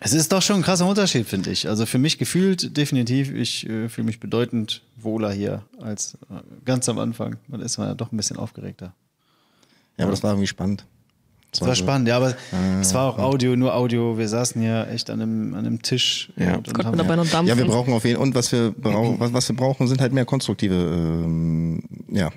[0.00, 1.68] es ist doch schon ein krasser Unterschied, finde ich.
[1.68, 6.88] Also für mich gefühlt definitiv, ich äh, fühle mich bedeutend wohler hier als äh, ganz
[6.88, 7.36] am Anfang.
[7.48, 8.92] Man ist man ja doch ein bisschen aufgeregter.
[9.96, 10.84] ja, aber das war irgendwie spannend.
[11.50, 12.36] Es war spannend, ja, aber
[12.82, 14.18] es war auch Audio, nur Audio.
[14.18, 16.56] Wir saßen hier echt an einem, an einem Tisch Ja.
[16.56, 17.48] und, und haben dabei noch dampfen?
[17.48, 20.12] Ja, wir brauchen auf jeden und was wir brauchen, was, was wir brauchen, sind halt
[20.12, 22.28] mehr konstruktive, ähm, ja.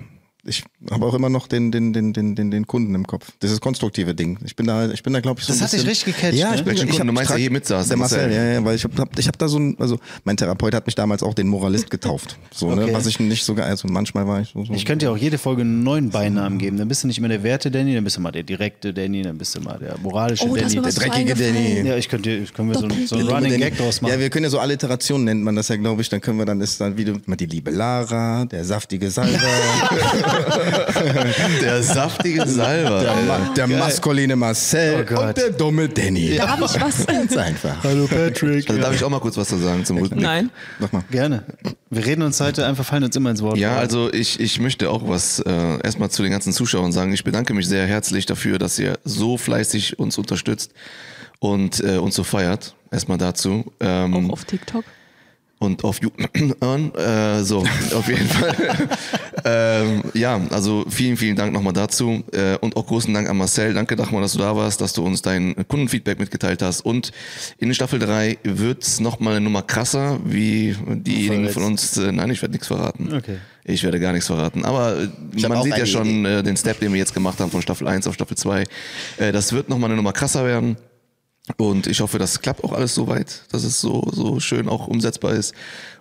[0.44, 3.28] Ich habe auch immer noch den, den, den, den, den, den Kunden im Kopf.
[3.40, 4.38] Dieses konstruktive Ding.
[4.44, 6.34] Ich bin da, ich bin da, glaube ich, so Das ein hat dich richtig gecatcht,
[6.34, 6.56] Ja, ne?
[6.56, 6.98] ich bin, ich Kunden?
[6.98, 9.28] hab, Du meinst, der hier mitsaß, Der Marcel, ja, ja, weil ich habe hab, ich
[9.28, 12.38] hab da so ein, also mein Therapeut hat mich damals auch den Moralist getauft.
[12.52, 12.86] So, Okay.
[12.86, 14.64] ne, was ich nicht sogar, also manchmal war ich so.
[14.64, 16.76] so Ich könnte dir auch jede Folge einen neuen Beinamen geben.
[16.76, 19.22] Dann bist du nicht mehr der Werte Danny, dann bist du mal der direkte Danny,
[19.22, 20.82] dann bist du mal der moralische Oh, da ist Danny.
[20.90, 21.34] Der dreckige.
[21.36, 21.86] Danny.
[21.88, 23.58] ja, ich könnte, ich können wir so, ein- so einen Running Danny.
[23.62, 24.12] Gag draus machen.
[24.12, 26.08] Ja, wir können ja so Alliterationen nennt man das ja, glaube ich.
[26.08, 29.38] Dann können wir dann ist dann wieder mal die liebe Lara, der saftige Salver,
[31.60, 33.00] Der saftige Salver.
[33.02, 36.36] der, Ma der maskuline Marcel Oh und der dumme Danny.
[36.36, 37.06] Da habe ich was.
[37.06, 37.82] Ganz einfach.
[37.82, 38.68] Hallo Patrick.
[38.68, 40.22] Also darf ich auch mal kurz was zu sagen zum Rückblick?
[40.22, 40.50] Nein.
[40.78, 41.04] Mach mal.
[41.10, 41.44] Gerne.
[41.90, 43.56] Wir reden uns heute einfach, fallen uns immer ins Wort.
[43.58, 45.50] Ja, also ich, ich möchte auch was äh,
[45.82, 47.12] erstmal zu den ganzen Zuschauern sagen.
[47.12, 50.72] Ich bedanke mich sehr herzlich dafür, dass ihr so fleißig uns unterstützt
[51.38, 52.74] und äh, uns so feiert.
[52.90, 53.72] Erstmal dazu.
[53.80, 54.84] Ähm, Auch auf TikTok.
[55.62, 56.92] Und auf YouPorn.
[57.02, 58.54] Äh, so, auf jeden Fall.
[59.44, 62.22] ähm, ja, also vielen, vielen Dank nochmal dazu.
[62.32, 63.74] Äh, und auch großen Dank an Marcel.
[63.74, 66.82] Danke nochmal, dass du da warst, dass du uns dein Kundenfeedback mitgeteilt hast.
[66.82, 67.12] Und
[67.58, 71.96] in Staffel 3 wird's noch nochmal eine Nummer krasser, wie diejenigen von uns.
[71.96, 73.12] Äh, nein, ich werde nichts verraten.
[73.14, 73.38] Okay.
[73.64, 74.64] Ich werde gar nichts verraten.
[74.64, 74.96] Aber
[75.48, 78.06] man sieht ja schon äh, den Step, den wir jetzt gemacht haben von Staffel 1
[78.06, 78.64] auf Staffel 2.
[79.18, 80.76] Äh, das wird nochmal eine Nummer krasser werden.
[81.56, 84.86] Und ich hoffe, das klappt auch alles so weit, dass es so, so schön auch
[84.86, 85.54] umsetzbar ist.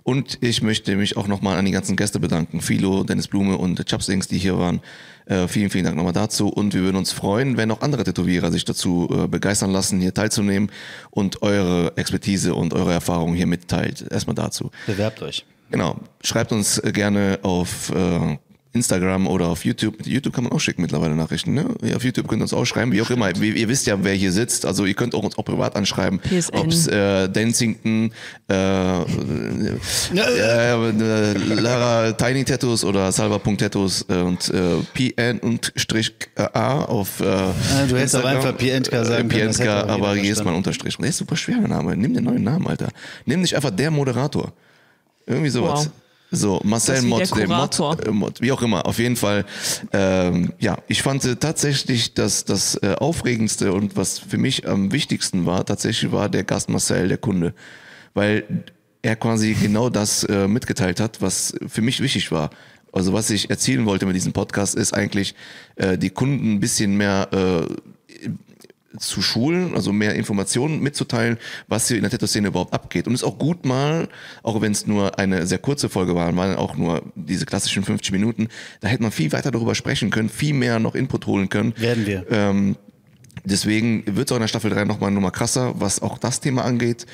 [0.04, 2.62] Und ich möchte mich auch nochmal an die ganzen Gäste bedanken.
[2.62, 4.82] Philo, Dennis Blume und Chapsings, die hier waren.
[5.26, 6.48] Äh, vielen, vielen Dank nochmal dazu.
[6.48, 10.14] Und wir würden uns freuen, wenn auch andere Tätowierer sich dazu äh, begeistern lassen, hier
[10.14, 10.72] teilzunehmen
[11.12, 14.06] und eure Expertise und eure Erfahrungen hier mitteilt.
[14.10, 14.72] Erstmal dazu.
[14.88, 15.46] Bewerbt euch.
[15.70, 16.00] Genau.
[16.24, 18.38] Schreibt uns äh, gerne auf äh,
[18.74, 20.06] Instagram oder auf YouTube.
[20.06, 21.54] YouTube kann man auch schicken mittlerweile Nachrichten.
[21.54, 21.66] Ne?
[21.84, 23.36] Ja, auf YouTube könnt ihr uns auch schreiben, wie auch immer.
[23.36, 24.66] Ihr, ihr wisst ja, wer hier sitzt.
[24.66, 26.20] Also ihr könnt auch uns auch privat anschreiben.
[26.20, 26.56] PSN.
[26.58, 28.12] Ob's äh, Densington,
[28.50, 29.06] äh, äh,
[30.14, 37.24] äh, Lara Tiny Tattoos oder Salva.tattoos und äh, PN und Strich A auf äh,
[37.88, 40.46] du hättest auch einfach Pientka sagen können, jeder aber hier ist verstanden.
[40.46, 40.98] mal ein Unterstrich.
[40.98, 41.98] Der ist super schwer, der Name.
[41.98, 42.90] Nimm den neuen Namen, Alter.
[43.26, 44.54] Nimm nicht einfach der Moderator.
[45.26, 45.86] Irgendwie sowas.
[45.86, 46.01] Wow.
[46.34, 49.46] So, Marcel Mott, der der Mott, äh, Mott, wie auch immer, auf jeden Fall.
[49.92, 55.46] Ähm, ja, ich fand tatsächlich, dass das äh, Aufregendste und was für mich am wichtigsten
[55.46, 57.54] war, tatsächlich war der Gast Marcel, der Kunde.
[58.14, 58.46] Weil
[59.02, 62.50] er quasi genau das äh, mitgeteilt hat, was für mich wichtig war.
[62.94, 65.36] Also was ich erzielen wollte mit diesem Podcast ist eigentlich,
[65.76, 68.30] äh, die Kunden ein bisschen mehr äh,
[68.98, 73.08] zu schulen, also mehr Informationen mitzuteilen, was hier in der Tattoo-Szene überhaupt abgeht.
[73.08, 74.10] Und es ist auch gut mal,
[74.44, 78.12] auch wenn es nur eine sehr kurze Folge war, waren auch nur diese klassischen 50
[78.12, 78.48] Minuten,
[78.82, 81.74] da hätte man viel weiter darüber sprechen können, viel mehr noch Input holen können.
[81.78, 82.26] Werden wir.
[82.30, 82.76] Ähm,
[83.44, 86.40] deswegen wird es auch in der Staffel 3 nochmal eine Nummer krasser, was auch das
[86.40, 87.06] Thema angeht.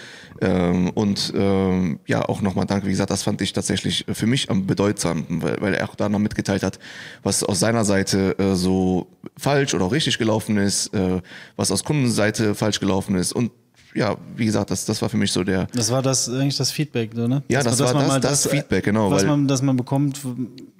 [0.41, 4.49] Ähm, und ähm, ja, auch nochmal danke, wie gesagt, das fand ich tatsächlich für mich
[4.49, 6.79] am bedeutsamsten, weil, weil er auch da noch mitgeteilt hat,
[7.23, 11.21] was aus seiner Seite äh, so falsch oder auch richtig gelaufen ist, äh,
[11.55, 13.33] was aus Kundenseite falsch gelaufen ist.
[13.33, 13.51] Und
[13.97, 16.71] ja, wie gesagt, das, das war für mich so der, Das war das eigentlich das
[16.71, 17.43] Feedback, so, ne?
[17.49, 20.21] Ja, das man- war dass das- das Feedback, genau, Was man, dass man bekommt.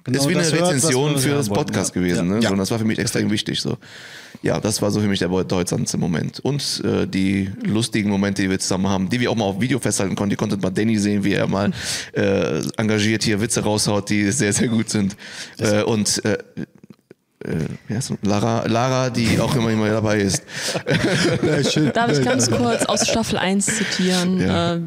[0.04, 1.48] Genau ist wie eine das hört, Rezension wir für das.
[1.50, 2.00] Podcast ja.
[2.00, 2.28] gewesen.
[2.28, 2.34] Ja.
[2.36, 2.40] Ne?
[2.40, 2.48] Ja.
[2.48, 3.60] So, und das war für mich extrem wichtig.
[3.60, 3.76] So.
[4.42, 6.40] Ja, das war so für mich der bedeutsamste Moment.
[6.40, 9.78] Und äh, die lustigen Momente, die wir zusammen haben, die wir auch mal auf Video
[9.78, 10.30] festhalten konnten.
[10.30, 11.72] Ihr konntet mal Danny sehen, wie er mal
[12.12, 15.14] äh, engagiert hier Witze raushaut, die sehr, sehr gut sind.
[15.58, 16.22] Äh, und
[17.44, 17.54] äh,
[17.86, 18.18] wie heißt sie?
[18.22, 20.42] Lara, Lara, die auch immer, immer dabei ist.
[21.94, 24.40] Darf ich ganz kurz aus Staffel 1 zitieren?
[24.40, 24.74] Ja.
[24.74, 24.80] Äh,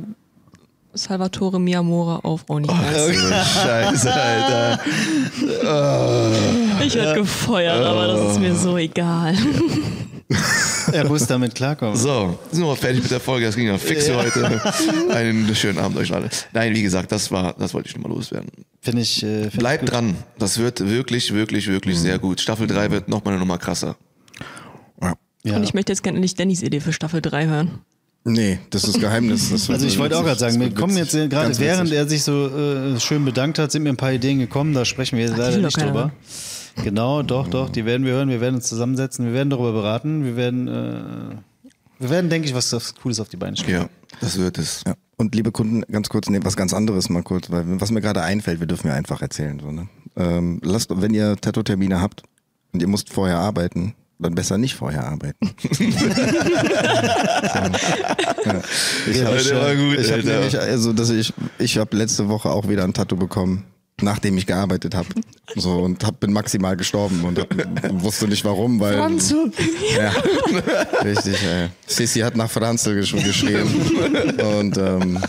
[0.93, 4.79] Salvatore Miamora auf Ronny Oh, Scheiße, Alter.
[6.83, 9.33] Ich werde gefeuert, aber das ist mir so egal.
[10.91, 11.95] Er muss damit klarkommen.
[11.95, 13.45] So, sind wir fertig mit der Folge.
[13.45, 14.61] Das ging ja fix für heute.
[15.09, 16.29] Einen schönen Abend euch alle.
[16.53, 18.49] Nein, wie gesagt, das war, das wollte ich nochmal loswerden.
[18.81, 19.23] Finde ich.
[19.23, 20.15] Äh, find Bleibt ich dran.
[20.37, 22.41] Das wird wirklich, wirklich, wirklich sehr gut.
[22.41, 23.95] Staffel 3 wird nochmal eine Nummer krasser.
[25.43, 25.55] Ja.
[25.55, 27.71] Und ich möchte jetzt gerne nicht Dannys Idee für Staffel 3 hören.
[28.23, 29.49] Nee, das ist Geheimnis.
[29.49, 32.47] Das Also ich wollte auch gerade sagen, wir kommen jetzt gerade, während er sich so
[32.47, 35.57] äh, schön bedankt hat, sind mir ein paar Ideen gekommen, da sprechen wir die leider
[35.57, 36.11] nicht drüber.
[36.83, 40.23] Genau, doch, doch, die werden wir hören, wir werden uns zusammensetzen, wir werden darüber beraten,
[40.23, 41.35] wir werden, äh,
[41.99, 43.83] wir werden, denke ich, was, was Cooles auf die Beine stellen.
[43.83, 43.89] Ja,
[44.21, 44.83] das wird es.
[44.87, 44.95] Ja.
[45.17, 48.23] Und liebe Kunden, ganz kurz, nee, was ganz anderes mal kurz, weil was mir gerade
[48.23, 49.59] einfällt, wir dürfen ja einfach erzählen.
[49.59, 49.87] So, ne?
[50.15, 52.23] ähm, lasst, wenn ihr Tattoo-Termine habt
[52.73, 55.51] und ihr müsst vorher arbeiten, dann besser nicht vorher arbeiten.
[58.45, 58.61] ja.
[59.09, 62.83] Ich habe gut, ich hab nämlich, also, dass ich, ich habe letzte Woche auch wieder
[62.83, 63.65] ein Tattoo bekommen,
[64.01, 65.07] nachdem ich gearbeitet habe.
[65.55, 68.95] So und hab, bin maximal gestorben und hab, wusste nicht warum, weil.
[68.95, 70.13] Ja,
[71.03, 71.35] richtig.
[71.43, 71.69] Ey.
[71.87, 73.67] Sissi hat nach Franzl gesch geschrien.
[74.59, 75.19] und ähm,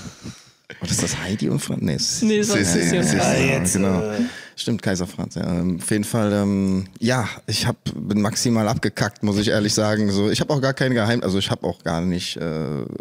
[0.80, 2.22] was ist das Heidi und Franz?
[2.22, 3.16] Nee, Nee, sonst Sissi, ist ja Sissi.
[3.16, 4.02] ja, jetzt, genau.
[4.54, 5.34] Stimmt, Kaiser Franz.
[5.34, 5.44] Ja.
[5.60, 10.10] Ähm, Auf jeden Fall, ähm, ja, ich hab, bin maximal abgekackt, muss ich ehrlich sagen.
[10.10, 12.40] So, ich habe auch gar kein Geheim, also ich habe auch gar nicht äh,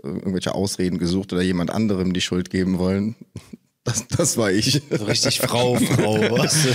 [0.04, 3.16] irgendwelche Ausreden gesucht oder jemand anderem die Schuld geben wollen.
[3.84, 4.82] Das, das war ich.
[4.92, 6.68] So richtig Frau, Frau, was?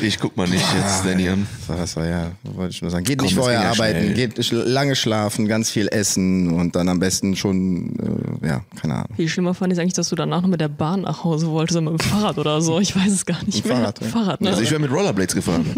[0.00, 1.46] Ich guck mal nicht jetzt Danny an.
[1.66, 3.02] Das war, ja, wollte ich nur sagen.
[3.04, 4.28] Geht Komm, nicht vorher ja arbeiten, schnell.
[4.28, 7.96] geht lange schlafen, ganz viel essen und dann am besten schon,
[8.42, 9.08] äh, ja, keine Ahnung.
[9.16, 11.78] Viel schlimmer fand ich eigentlich, dass du danach noch mit der Bahn nach Hause wolltest,
[11.78, 12.78] oder mit dem Fahrrad oder so.
[12.78, 13.76] Ich weiß es gar nicht Mit mehr.
[13.76, 14.06] Fahrrad, ja.
[14.06, 14.50] Fahrrad, ne?
[14.50, 15.64] Also ich wäre mit Rollerblades gefahren.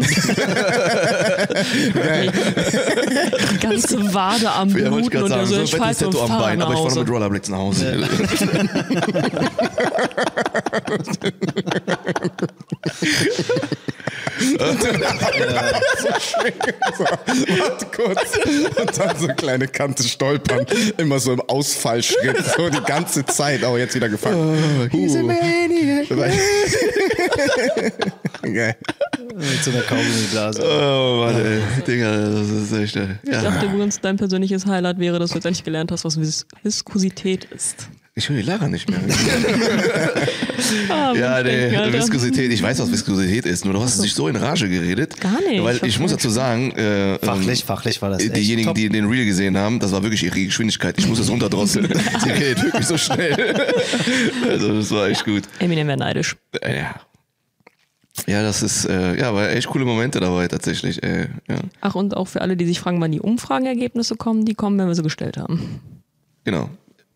[3.53, 5.71] Die ganze Wade am Ja, ich Bluten gerade und sagen, du so, so ein ich
[5.71, 8.07] fettes fahr jetzt mit Tattoo am Bein, aber ich fahre mit Rollerblades nach Hause.
[17.59, 18.37] Warte kurz.
[18.79, 20.65] Und dann so kleine Kante stolpern.
[20.97, 22.37] Immer so im Ausfallschritt.
[22.57, 23.63] So die ganze Zeit.
[23.63, 24.37] Aber jetzt wieder gefangen.
[24.91, 25.05] Oh, uh.
[28.41, 28.75] Geil.
[29.35, 30.63] Mit so einer Kaugummiblase.
[30.63, 31.61] Oh Mann, ey.
[31.87, 32.95] Digga, das ist echt.
[32.95, 33.41] äh, Ich Ja.
[33.41, 37.45] dachte übrigens, dein persönliches Highlight wäre, dass du jetzt endlich gelernt hast, was Vis Viskosität
[37.45, 37.87] ist.
[38.17, 39.01] Ich höre die Lara nicht mehr.
[40.89, 41.91] Ah, Ja, nee, Alter.
[41.99, 42.49] Viskosität.
[42.49, 45.19] Ich weiß, was Viskosität ist, nur du hast dich so in Rage geredet.
[45.19, 45.61] Gar nicht.
[45.61, 48.75] Weil Ich muss dazu sagen, äh, Fachlich, ähm, fachlich war das echt diejenigen, top.
[48.75, 50.97] die den Reel gesehen haben, das war wirklich ihre Geschwindigkeit.
[50.97, 51.87] Ich muss es runterdrosseln.
[52.23, 53.35] Sie geht wirklich so schnell.
[54.49, 55.43] also das war echt gut.
[55.59, 56.37] Eminem wäre neidisch.
[56.61, 56.95] Äh, Ja.
[58.27, 61.03] Ja, das ist, äh, ja, war echt coole Momente dabei tatsächlich.
[61.03, 64.53] Äh, ja, Ach, und auch für alle, die sich fragen, wann die Umfragenergebnisse kommen, die
[64.53, 65.81] kommen, wenn wir sie gestellt haben.
[66.45, 66.69] genau.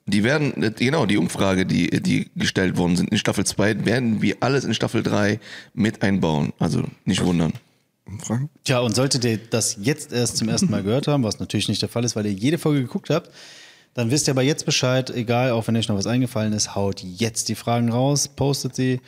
[0.10, 4.22] Die werden, äh, genau, die Umfrage, die, die gestellt worden sind in Staffel 2, werden
[4.22, 5.40] wir alles in Staffel 3
[5.74, 6.54] mit einbauen.
[6.60, 7.54] Also nicht wundern.
[8.18, 8.50] Fragen?
[8.64, 11.82] Tja, und solltet ihr das jetzt erst zum ersten Mal gehört haben, was natürlich nicht
[11.82, 13.30] der Fall ist, weil ihr jede Folge geguckt habt,
[13.94, 17.02] dann wisst ihr aber jetzt Bescheid, egal, auch wenn euch noch was eingefallen ist, haut
[17.04, 19.02] jetzt die Fragen raus, postet sie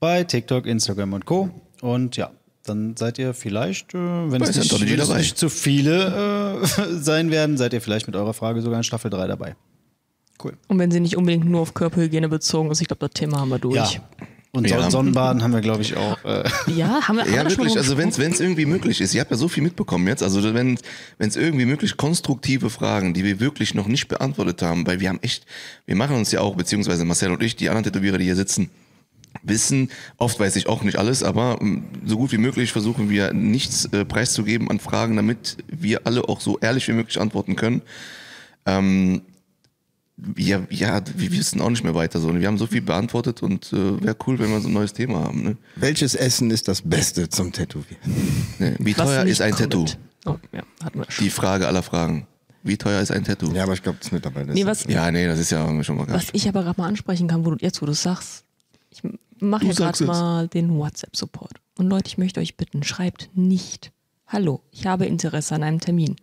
[0.00, 1.50] bei TikTok, Instagram und Co.
[1.80, 2.30] Und ja,
[2.64, 6.66] dann seid ihr vielleicht, äh, wenn es nicht, nicht zu viele äh,
[7.00, 9.56] sein werden, seid ihr vielleicht mit eurer Frage sogar in Staffel 3 dabei.
[10.42, 10.52] Cool.
[10.68, 13.48] Und wenn sie nicht unbedingt nur auf Körperhygiene bezogen ist, ich glaube, das Thema haben
[13.50, 13.74] wir durch.
[13.76, 13.88] Ja.
[14.52, 14.80] Und Ja.
[14.82, 16.16] Son- Sonnenbaden haben wir, glaube ich, auch.
[16.24, 19.14] Äh, Ja, haben wir haben Ja, wir wirklich, also wenn es irgendwie möglich ist.
[19.14, 20.22] Ihr habt ja so viel mitbekommen jetzt.
[20.22, 20.78] Also wenn
[21.18, 25.18] es irgendwie möglich konstruktive Fragen, die wir wirklich noch nicht beantwortet haben, weil wir haben
[25.22, 25.44] echt,
[25.86, 28.70] wir machen uns ja auch, beziehungsweise Marcel und ich, die anderen Tätowierer, die hier sitzen,
[29.42, 33.34] wissen, oft weiß ich auch nicht alles, aber mm, so gut wie möglich versuchen wir
[33.34, 37.82] nichts äh, preiszugeben an Fragen, damit wir alle auch so ehrlich wie möglich antworten können.
[38.66, 39.20] Ähm,
[40.36, 42.34] ja, ja, wir wissen auch nicht mehr weiter so.
[42.34, 45.20] Wir haben so viel beantwortet und äh, wäre cool, wenn wir so ein neues Thema
[45.24, 45.42] haben.
[45.42, 45.56] Ne?
[45.76, 48.02] Welches Essen ist das Beste zum Tätowieren?
[48.58, 48.74] Ne?
[48.80, 49.72] Wie Was teuer ist ein kommt.
[49.72, 49.86] Tattoo?
[50.26, 51.24] Oh, ja, hatten wir schon.
[51.24, 52.26] Die Frage aller Fragen.
[52.64, 53.52] Wie teuer ist ein Tattoo?
[53.52, 54.66] Ja, aber ich glaube, das mittlerweile Nee, ist.
[54.66, 56.28] was, Ja, nee, das ist ja schon mal was ganz.
[56.32, 58.44] ich aber gerade mal ansprechen kann, wo du, jetzt wo du sagst,
[58.90, 59.02] ich
[59.40, 61.60] mache ja gerade mal den WhatsApp-Support.
[61.78, 63.92] Und Leute, ich möchte euch bitten, schreibt nicht,
[64.26, 66.16] hallo, ich habe Interesse an einem Termin.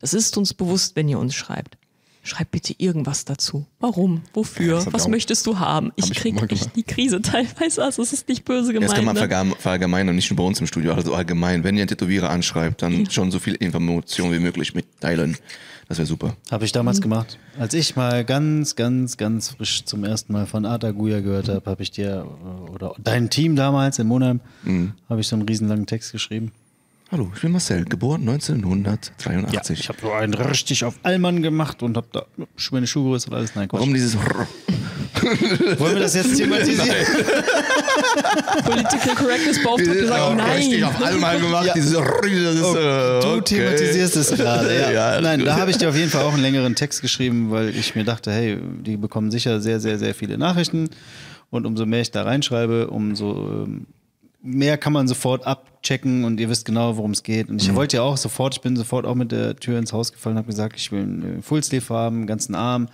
[0.00, 1.78] Das ist uns bewusst, wenn ihr uns schreibt.
[2.22, 3.66] Schreibt bitte irgendwas dazu.
[3.78, 4.22] Warum?
[4.34, 4.80] Wofür?
[4.80, 5.90] hab ich Was auch- möchtest du haben?
[5.96, 6.76] Ich ich krieg mal echt gemacht.
[6.76, 7.82] die Krise teilweise.
[7.82, 8.90] Also es ist nicht böse gemeint.
[8.90, 9.54] Das kann man ne?
[9.58, 11.64] verallgemeinern und nicht nur bei uns im Studio, also allgemein.
[11.64, 15.36] Wenn ihr einen Tätowierer anschreibt, dann schon so viel Information wie möglich mitteilen.
[15.88, 16.36] Das wäre super.
[16.52, 17.38] Habe ich damals gemacht.
[17.58, 21.68] Als ich mal ganz, ganz, ganz frisch zum ersten Mal von Arta Guya gehört habe,
[21.68, 24.38] habe ich dir äh, oder dein Team damals in Monheim,
[25.08, 26.52] habe ich so einen riesenlangen Text geschrieben.
[27.12, 29.80] Hallo, ich bin Marcel, geboren 1983.
[29.80, 32.24] ich habe so einen richtig auf Allmann gemacht und habe da
[32.70, 33.54] meine Schuhgröße und alles.
[33.56, 33.80] Nein, Quatsch.
[33.80, 34.16] Warum dieses
[35.78, 36.88] Wollen wir das jetzt thematisieren?
[38.64, 40.84] Political Correctness Beauftragte Dieses- sagt oh, richtig nein.
[40.84, 41.66] auf einmal gemacht.
[41.66, 41.74] Ja.
[41.74, 43.42] Dieses, Oh, äh, du okay.
[43.44, 44.72] thematisierst es gerade.
[44.78, 44.90] Ja.
[44.90, 45.48] Ja, Nein, gut.
[45.48, 48.04] da habe ich dir auf jeden Fall auch einen längeren Text geschrieben, weil ich mir
[48.04, 50.88] dachte, hey, die bekommen sicher sehr, sehr, sehr viele Nachrichten.
[51.50, 53.86] Und umso mehr ich da reinschreibe, umso ähm,
[54.42, 57.48] mehr kann man sofort abchecken und ihr wisst genau, worum es geht.
[57.48, 60.12] Und ich wollte ja auch sofort, ich bin sofort auch mit der Tür ins Haus
[60.12, 62.88] gefallen, habe gesagt, ich will einen Fullsleeve haben, einen ganzen Arm.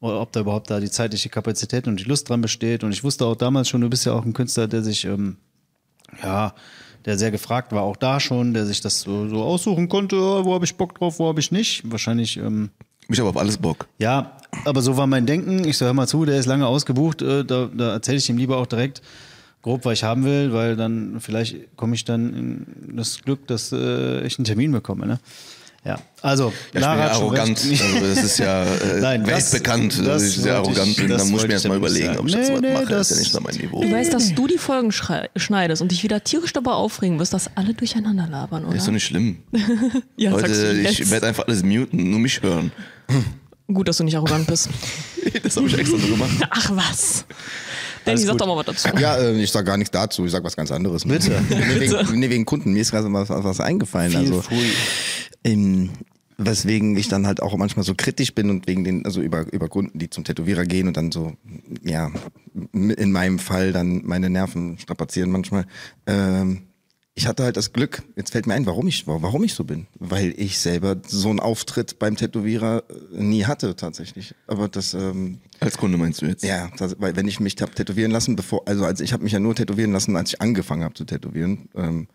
[0.00, 2.84] Oder ob da überhaupt da die zeitliche Kapazität und die Lust dran besteht.
[2.84, 5.38] Und ich wusste auch damals schon, du bist ja auch ein Künstler, der sich ähm,
[6.22, 6.54] ja,
[7.04, 10.44] der sehr gefragt war, auch da schon, der sich das so, so aussuchen konnte, oh,
[10.44, 11.90] wo habe ich Bock drauf, wo habe ich nicht.
[11.90, 12.70] Wahrscheinlich, ähm,
[13.08, 13.86] Ich habe auf alles Bock.
[13.98, 15.66] ja, aber so war mein Denken.
[15.66, 18.38] Ich so, hör mal zu, der ist lange ausgebucht, äh, da, da erzähle ich ihm
[18.38, 19.02] lieber auch direkt
[19.64, 23.72] grob, was ich haben will, weil dann vielleicht komme ich dann in das Glück, dass
[23.72, 25.06] äh, ich einen Termin bekomme.
[25.06, 25.18] Ne?
[25.86, 27.58] Ja, also, Ja, ich bin Lara ja arrogant.
[27.70, 30.96] Also das ist ja äh, Nein, das- weltbekannt, dass das ich sehr wollte ich- arrogant
[30.96, 31.08] bin.
[31.08, 32.18] das Da muss ich mir ich erst mal damit überlegen, sagen.
[32.20, 32.86] ob ich das Nee, was nee, mache.
[32.86, 33.82] das- ist ja nicht so mein Niveau.
[33.82, 37.50] Du weißt, dass du die Folgen schneidest und dich wieder tierisch dabei aufregen wirst, dass
[37.54, 38.76] alle durcheinander labern, oder?
[38.76, 39.38] Ist doch nicht schlimm.
[40.16, 41.10] ja, sagst Leute, ich jetzt.
[41.10, 42.70] werde einfach alles muten, nur mich hören.
[43.72, 44.68] Gut, dass du nicht arrogant bist.
[45.42, 46.30] Das habe ich extra so gemacht.
[46.50, 47.24] Ach was.
[48.04, 48.88] Danny, sag doch mal was dazu.
[48.98, 51.04] Ja, äh, ich sage gar nichts dazu, ich sage was ganz anderes.
[51.04, 51.42] Bitte.
[51.48, 54.12] Nee, wegen, nee, wegen Kunden, mir ist gerade was, was eingefallen.
[54.12, 54.42] Feel also,
[55.44, 55.90] ähm,
[56.36, 59.68] weswegen ich dann halt auch manchmal so kritisch bin und wegen den, also über, über
[59.68, 61.32] Kunden, die zum Tätowierer gehen und dann so,
[61.82, 62.10] ja,
[62.72, 65.66] in meinem Fall dann meine Nerven strapazieren manchmal.
[66.06, 66.62] Ähm,
[67.16, 69.86] ich hatte halt das Glück, jetzt fällt mir ein, warum ich, warum ich so bin.
[69.98, 74.34] Weil ich selber so einen Auftritt beim Tätowierer äh, nie hatte tatsächlich.
[74.48, 76.42] Aber das, ähm, Als Kunde meinst du jetzt?
[76.42, 79.32] ja, das, weil wenn ich mich hab tätowieren lassen, bevor, also als ich habe mich
[79.32, 82.08] ja nur tätowieren lassen, als ich angefangen habe zu tätowieren, ähm,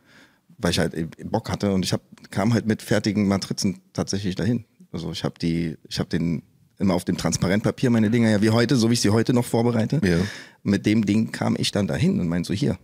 [0.57, 4.35] weil ich halt eben Bock hatte und ich hab, kam halt mit fertigen Matrizen tatsächlich
[4.35, 4.65] dahin.
[4.91, 6.43] Also ich habe die, ich habe den
[6.77, 9.45] immer auf dem Transparentpapier meine Dinger ja wie heute, so wie ich sie heute noch
[9.45, 10.01] vorbereite.
[10.03, 10.17] Ja.
[10.63, 12.77] Mit dem Ding kam ich dann dahin und meinte so hier,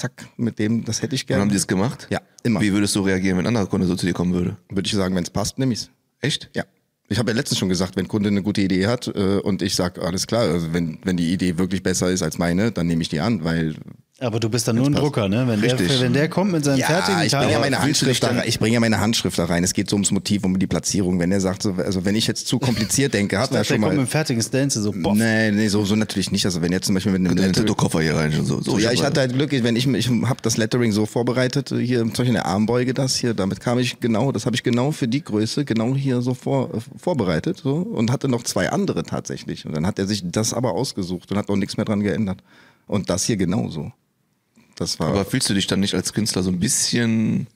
[0.00, 1.42] zack, mit dem, das hätte ich Und gerne.
[1.42, 2.06] haben die das gemacht?
[2.10, 2.60] Ja, immer.
[2.60, 4.56] Wie würdest du reagieren, wenn ein anderer Kunde so zu dir kommen würde?
[4.68, 5.90] Würde ich sagen, wenn es passt, nehme ich's.
[6.20, 6.50] Echt?
[6.54, 6.64] Ja.
[7.08, 9.62] Ich habe ja letztens schon gesagt, wenn ein Kunde eine gute Idee hat äh, und
[9.62, 12.86] ich sage, alles klar, also wenn, wenn die Idee wirklich besser ist als meine, dann
[12.86, 13.74] nehme ich die an, weil
[14.22, 15.48] Aber du bist dann nur ein Drucker, ne?
[15.48, 15.98] Wenn der, Richtig.
[16.02, 18.42] wenn der kommt mit seinem ja, fertigen ich bringe ja meine Handschrift da rein.
[18.46, 19.64] Ich bringe ja meine Handschrift da rein.
[19.64, 21.18] Es geht so ums Motiv, um die Platzierung.
[21.18, 23.76] Wenn er sagt, so, also wenn ich jetzt zu kompliziert denke, hat er der schon
[23.80, 24.04] kommt mit mal.
[24.04, 25.16] dem fertigen Stencil so, boff.
[25.16, 26.44] Nee, nee, so, so natürlich nicht.
[26.44, 28.60] Also wenn jetzt zum Beispiel mit einem Mit Letter- Tattoo-Koffer hier rein schon so.
[28.60, 31.70] so So, ja, ich hatte halt Glück, wenn ich, ich habe das Lettering so vorbereitet,
[31.74, 34.62] hier zum Beispiel in der Armbeuge das hier, damit kam ich genau, das habe ich
[34.62, 38.70] genau für die Größe genau hier so vor, äh, vorbereitet so und hatte noch zwei
[38.70, 39.64] andere tatsächlich.
[39.64, 42.42] Und dann hat er sich das aber ausgesucht und hat auch nichts mehr dran geändert.
[42.86, 43.92] Und das hier genauso.
[44.80, 47.46] Das war Aber fühlst du dich dann nicht als Künstler so ein bisschen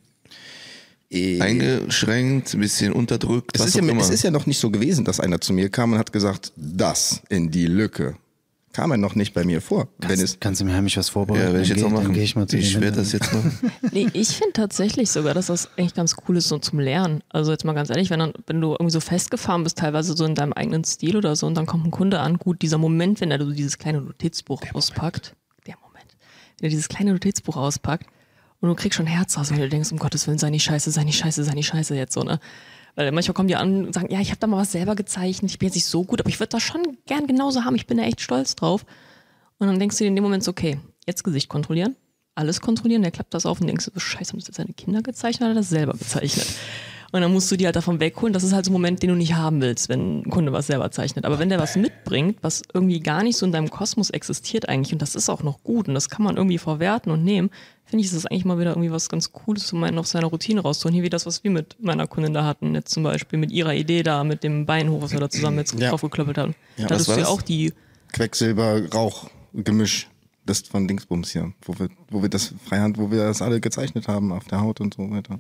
[1.11, 3.51] eh, eingeschränkt, ein bisschen unterdrückt?
[3.55, 4.01] es, was ist ja, auch immer?
[4.03, 6.53] es ist ja noch nicht so gewesen, dass einer zu mir kam und hat gesagt,
[6.57, 8.17] das in die Lücke.
[8.75, 9.87] Kam er noch nicht bei mir vor.
[9.99, 11.45] Wenn es, Kannst du mir heimlich was vorbereiten?
[11.47, 12.21] ja, werde ich Dann jetzt geh- noch dann machen.
[12.23, 13.57] ich mal zu ich werde das jetzt machen.
[13.93, 17.23] Nee, ich finde tatsächlich sogar, dass das eigentlich ganz cool ist so zum Lernen.
[17.29, 20.25] Also jetzt mal ganz ehrlich, wenn, dann, wenn du irgendwie so festgefahren bist, teilweise so
[20.25, 23.21] in deinem eigenen Stil oder so, und dann kommt ein Kunde an, gut, dieser Moment,
[23.21, 25.44] wenn er so dieses kleine Notizbuch auspackt, der Moment,
[26.59, 28.07] wenn er dieses kleine Notizbuch auspackt
[28.61, 30.91] und du kriegst schon Herz raus, wenn du denkst, um Gottes Willen, sei nicht scheiße,
[30.91, 32.41] sei nicht scheiße, sei nicht scheiße jetzt so, ne?
[32.97, 35.51] Weil manchmal kommen die an und sagen, ja, ich habe da mal was selber gezeichnet,
[35.51, 37.87] ich bin jetzt nicht so gut, aber ich würde das schon gern genauso haben, ich
[37.87, 38.87] bin da echt stolz drauf.
[39.59, 41.97] Und dann denkst du dir in dem Moment so, okay, jetzt Gesicht kontrollieren,
[42.37, 44.73] alles kontrollieren, der klappt das auf und denkst du, so, scheiße, haben das jetzt seine
[44.75, 46.47] Kinder gezeichnet oder hat er das selber gezeichnet?
[47.15, 48.33] Und dann musst du die halt davon wegholen.
[48.33, 50.67] Das ist halt so ein Moment, den du nicht haben willst, wenn ein Kunde was
[50.67, 51.25] selber zeichnet.
[51.25, 54.93] Aber wenn der was mitbringt, was irgendwie gar nicht so in deinem Kosmos existiert eigentlich,
[54.93, 57.51] und das ist auch noch gut und das kann man irgendwie verwerten und nehmen,
[57.85, 60.27] finde ich, ist das eigentlich mal wieder irgendwie was ganz Cooles, um einen aus seiner
[60.27, 60.93] Routine rauszuholen.
[60.93, 63.75] Hier wie das, was wir mit meiner Kundin da hatten, jetzt zum Beispiel mit ihrer
[63.75, 65.91] Idee da, mit dem Beinhof, was wir da zusammen jetzt Ja.
[65.91, 66.57] draufgeklöppelt haben.
[66.79, 67.73] Ja, da du ja auch die
[68.13, 70.09] Quecksilber, Rauch, Gemisch.
[70.47, 74.09] Das von Dingsbums hier, wo wir, wo wir das Freihand, wo wir das alle gezeichnet
[74.09, 75.39] haben auf der Haut und so weiter.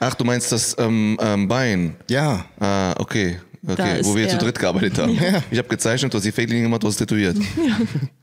[0.00, 1.94] Ach, du meinst das ähm, ähm, Bein?
[2.08, 3.38] Ja, Ah, okay.
[3.62, 4.30] Da Okay, ist wo wir er.
[4.30, 5.18] zu dritt gearbeitet haben.
[5.50, 7.36] Ich habe gezeichnet, du hast die Fake-Linie gemacht, du hast tätowiert.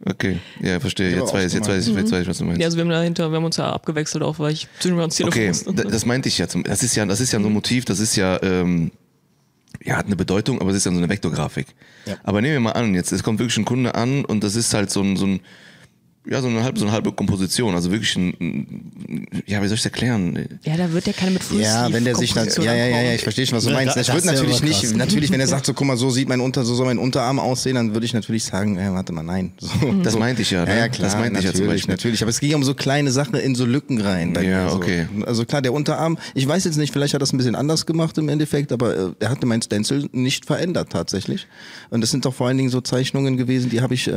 [0.09, 1.11] Okay, ja, verstehe.
[1.11, 2.61] Ja, Jetzt weiß, ich, jetzt, weiß ich, jetzt weiß ich, was du meinst.
[2.61, 5.15] Ja, also wir haben dahinter, wir haben uns ja abgewechselt auch, weil ich zwischendurch ans
[5.17, 5.73] Telefon Okay, musste.
[5.73, 6.47] das meinte ich ja.
[6.47, 8.91] zum- Das ist ja, das ist ja so ein Motiv, das ist ja, ähm,
[9.83, 11.67] ja, hat eine Bedeutung, aber es ist ja so eine Vektorgrafik.
[12.05, 12.15] Ja.
[12.23, 14.73] Aber nehmen wir mal an, jetzt, es kommt wirklich ein Kunde an und das ist
[14.73, 15.41] halt so ein, so ein
[16.29, 19.75] ja, so eine halbe, so eine halbe Komposition, also wirklich ein, ein ja, wie soll
[19.75, 20.47] ich es erklären?
[20.63, 23.01] Ja, da wird ja keine mit Full ja, wenn der sich dann, ja, ja, ja,
[23.01, 23.95] ja, ich verstehe schon, was du Ja, meinst.
[23.95, 24.93] da- Ich das würde ja natürlich nicht, krass.
[24.95, 27.39] natürlich, wenn er sagt, so, guck mal, so sieht mein Unter, so soll mein Unterarm
[27.39, 29.53] aussehen, dann würde ich natürlich sagen, äh, warte mal, nein.
[29.59, 29.69] So,
[30.03, 30.19] Das so.
[30.19, 30.71] meinte ich ja, ne?
[30.71, 31.93] Ja, ja, klar, Das meinte ich ja zum natürlich, Beispiel.
[31.93, 32.21] natürlich.
[32.23, 34.33] Aber es ging um so kleine Sachen in so Lücken rein.
[34.35, 34.75] Ja, mir, so.
[34.77, 35.07] okay.
[35.25, 37.85] Also klar, der Unterarm, ich weiß jetzt nicht, vielleicht hat er das ein bisschen anders
[37.85, 41.47] gemacht im Endeffekt, aber äh, er hatte mein Stencil nicht verändert tatsächlich.
[41.89, 44.11] Und das sind doch vor allen Dingen so Zeichnungen gewesen, die habe ich, äh,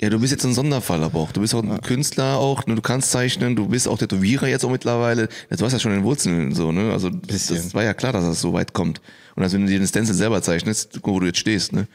[0.00, 1.30] Ja, du bist jetzt ein Sonderfall aber auch.
[1.32, 4.64] Du bist auch ein Künstler auch, ne, du kannst zeichnen, du bist auch Tätowierer jetzt
[4.64, 5.28] auch mittlerweile.
[5.50, 6.92] Das war ja schon in den Wurzeln so, ne?
[6.92, 7.56] Also Bisschen.
[7.56, 9.00] das war ja klar, dass das so weit kommt.
[9.34, 11.72] Und als wenn du dir den Stencil selber zeichnest, guck, mal, wo du jetzt stehst,
[11.72, 11.86] ne?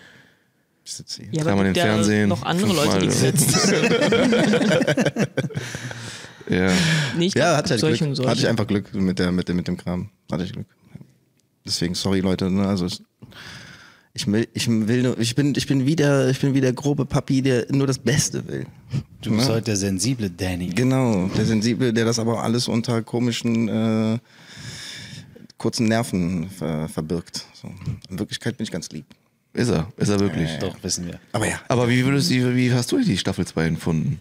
[0.85, 1.33] ich sitze hier.
[1.33, 3.11] Ja, Dreimal aber im Fernsehen, noch andere fünfmal, Leute, die ja.
[3.11, 3.73] gesetzt
[6.49, 6.71] Ja.
[7.17, 8.09] nee, ich Ja, glaub, hatte ich solche Glück.
[8.09, 8.31] und solche.
[8.31, 10.09] Hatte ich einfach Glück mit, der, mit, dem, mit dem Kram.
[10.31, 10.67] Hatte ich Glück.
[11.65, 13.03] Deswegen, sorry Leute, ne, also es,
[14.17, 17.05] ich will, ich will nur, ich bin, ich bin wieder, ich bin wie der grobe
[17.05, 18.65] Papi, der nur das Beste will.
[19.21, 20.69] Du bist heute der sensible Danny.
[20.69, 24.17] Genau, der Sensible, der das aber alles unter komischen, äh,
[25.59, 27.45] kurzen Nerven ver, verbirgt.
[27.53, 27.69] So.
[28.09, 29.05] In Wirklichkeit bin ich ganz lieb.
[29.53, 30.49] Ist er, ist er wirklich.
[30.59, 31.19] Doch, wissen wir.
[31.31, 34.19] Aber ja, Aber wie würdest du, wie hast du die Staffel 2 empfunden?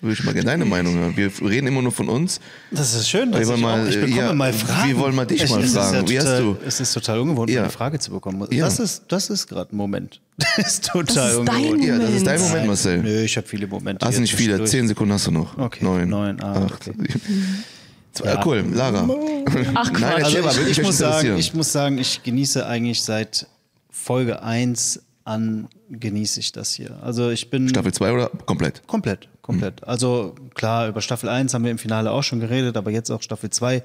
[0.00, 1.16] Würde ich mal gerne deine Meinung hören.
[1.16, 2.38] Wir reden immer nur von uns.
[2.70, 4.88] Das ist schön, dass Wir ich, mal, auch, ich äh, bekomme ja, mal Fragen.
[4.88, 6.08] wir wollen mal dich Ich- mal es ist fragen.
[6.08, 7.62] Wie hast total, du- Es ist total ungewohnt, Ja.
[7.62, 8.46] eine Frage zu bekommen.
[8.52, 8.64] Ja.
[8.66, 10.20] Das ist, das ist gerade ein Moment.
[10.56, 11.84] Das ist total Das ist dein ungewohnt.
[11.84, 12.50] Ja, das ist dein Moment.
[12.52, 12.98] Moment, Marcel.
[13.02, 14.06] Nö, ich habe viele Momente.
[14.06, 14.62] Hast du nicht viele?
[14.64, 15.58] Zehn Sekunden hast du noch.
[15.58, 16.08] Okay, Neun.
[16.08, 16.88] neun, ah, acht.
[16.88, 16.94] okay.
[18.12, 18.46] Zwei, Ja.
[18.46, 19.02] Cool, Lara.
[19.74, 20.00] Ach, Quatsch.
[20.34, 23.46] Nein, Also ich, ich, mich muss sagen, ich muss sagen, ich genieße eigentlich seit
[23.90, 26.98] Folge 1 an genieße ich das hier.
[27.02, 28.82] Also ich bin Staffel 2 oder komplett?
[28.86, 29.82] komplett, komplett.
[29.88, 33.22] Also klar, über Staffel 1 haben wir im Finale auch schon geredet, aber jetzt auch
[33.22, 33.82] Staffel 2.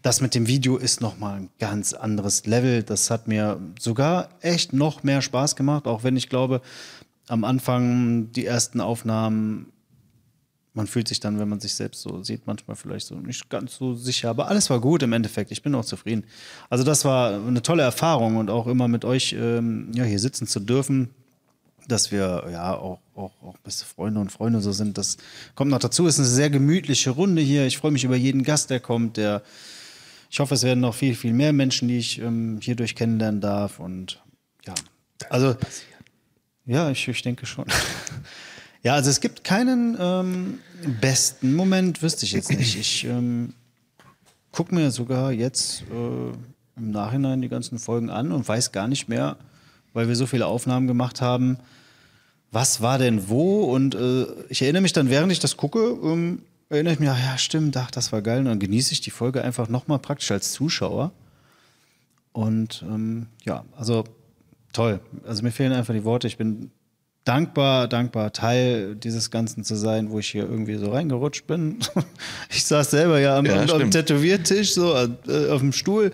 [0.00, 2.82] Das mit dem Video ist nochmal ein ganz anderes Level.
[2.82, 6.62] Das hat mir sogar echt noch mehr Spaß gemacht, auch wenn ich glaube,
[7.28, 9.72] am Anfang die ersten Aufnahmen
[10.76, 13.76] man fühlt sich dann, wenn man sich selbst so sieht, manchmal vielleicht so nicht ganz
[13.76, 14.28] so sicher.
[14.28, 15.50] Aber alles war gut im Endeffekt.
[15.50, 16.24] Ich bin auch zufrieden.
[16.68, 20.46] Also das war eine tolle Erfahrung und auch immer mit euch ähm, ja, hier sitzen
[20.46, 21.14] zu dürfen,
[21.88, 24.98] dass wir ja auch, auch, auch beste Freunde und Freunde so sind.
[24.98, 25.16] Das
[25.54, 26.06] kommt noch dazu.
[26.06, 27.66] Es ist eine sehr gemütliche Runde hier.
[27.66, 29.16] Ich freue mich über jeden Gast, der kommt.
[29.16, 29.42] Der
[30.30, 33.78] ich hoffe, es werden noch viel, viel mehr Menschen, die ich ähm, hierdurch kennenlernen darf.
[33.78, 34.22] Und
[34.66, 34.74] ja,
[35.30, 35.56] also
[36.64, 37.66] ja, ich, ich denke schon.
[38.82, 40.60] Ja, also es gibt keinen ähm,
[41.00, 42.78] besten Moment, wüsste ich jetzt nicht.
[42.78, 43.52] Ich ähm,
[44.52, 49.08] gucke mir sogar jetzt äh, im Nachhinein die ganzen Folgen an und weiß gar nicht
[49.08, 49.38] mehr,
[49.96, 51.56] weil wir so viele Aufnahmen gemacht haben,
[52.52, 53.64] was war denn wo?
[53.64, 57.38] Und äh, ich erinnere mich dann, während ich das gucke, ähm, erinnere ich mich, ja,
[57.38, 58.40] stimmt, ach, das war geil.
[58.40, 61.12] Und dann genieße ich die Folge einfach nochmal praktisch als Zuschauer.
[62.32, 64.04] Und ähm, ja, also
[64.74, 65.00] toll.
[65.26, 66.26] Also mir fehlen einfach die Worte.
[66.26, 66.70] Ich bin
[67.26, 71.78] dankbar, dankbar, Teil dieses Ganzen zu sein, wo ich hier irgendwie so reingerutscht bin.
[72.48, 73.90] Ich saß selber ja am, Ja, am, am.
[73.90, 76.12] Tätowiertisch, so äh, auf dem Stuhl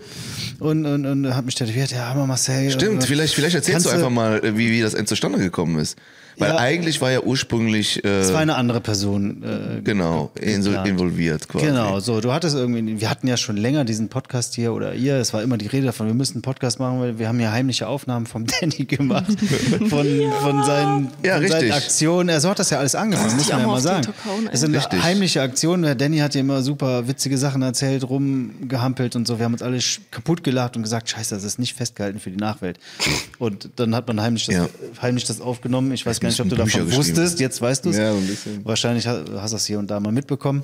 [0.59, 1.93] und, und, und hat mich tätowiert.
[1.93, 2.71] Ja, aber Marcel.
[2.71, 5.79] Stimmt, äh, vielleicht, vielleicht erzählst du einfach mal, äh, wie, wie das End zustande gekommen
[5.79, 5.97] ist.
[6.39, 6.57] Weil Ja.
[6.59, 9.43] eigentlich war ja ursprünglich äh, Es war eine andere Person.
[9.43, 10.89] Äh, genau geplant.
[10.89, 11.67] involviert quasi.
[11.67, 15.17] Genau, so, du hattest irgendwie, wir hatten ja schon länger diesen Podcast hier oder ihr,
[15.17, 17.53] es war immer die Rede davon, wir müssen einen Podcast machen, weil wir haben ja
[17.53, 19.27] heimliche Aufnahmen vom Danny gemacht,
[19.89, 21.75] von, von, seinen, Ja, von seinen richtig.
[21.75, 22.29] Aktionen.
[22.29, 24.03] Er so hat das ja alles angefangen, muss man ja mal sagen.
[24.03, 24.55] Takauen, ey.
[24.55, 25.03] Es sind Richtig.
[25.03, 29.45] heimliche Aktionen, der Danny hat ja immer super witzige Sachen erzählt, rumgehampelt und so, wir
[29.45, 29.79] haben uns alle
[30.11, 32.79] kaputt gelacht und gesagt, scheiße, das ist nicht festgehalten für die Nachwelt.
[33.39, 34.67] Und dann hat man heimlich das, Ja.
[35.01, 37.91] heimlich das aufgenommen, ich weiß gar nicht, ob du Bücher davon wusstest, jetzt weißt du
[37.91, 37.97] es.
[37.99, 38.65] Ja, so ein bisschen.
[38.65, 40.63] Wahrscheinlich ha- hast du das hier und da mal mitbekommen.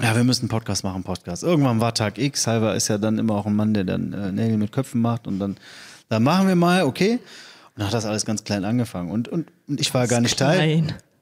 [0.00, 1.42] Ja, wir müssen einen Podcast machen, Podcast.
[1.44, 2.46] Irgendwann war Tag X.
[2.46, 5.26] Halber ist ja dann immer auch ein Mann, der dann äh, Nägel mit Köpfen macht.
[5.28, 5.56] Und dann,
[6.08, 7.12] dann machen wir mal, okay.
[7.14, 7.20] Und
[7.76, 9.10] dann hat das alles ganz klein angefangen.
[9.10, 10.58] Und, und, und ich war gar nicht Teil.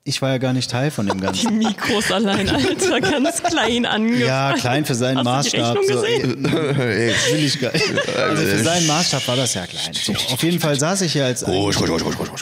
[0.03, 1.59] Ich war ja gar nicht Teil von dem Die Ganzen.
[1.59, 4.21] Mikros allein, Alter, ganz klein angefangen.
[4.27, 5.85] Ja, klein für seinen Hast du die Maßstab.
[5.87, 6.45] So, gesehen?
[6.47, 7.85] Ey, will ich gar nicht.
[8.17, 9.93] Also für seinen Maßstab war das ja klein.
[9.93, 11.77] So, auf jeden Fall saß ich ja als ruhig.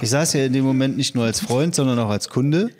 [0.01, 2.71] Ich saß ja in dem Moment nicht nur als Freund, sondern auch als Kunde.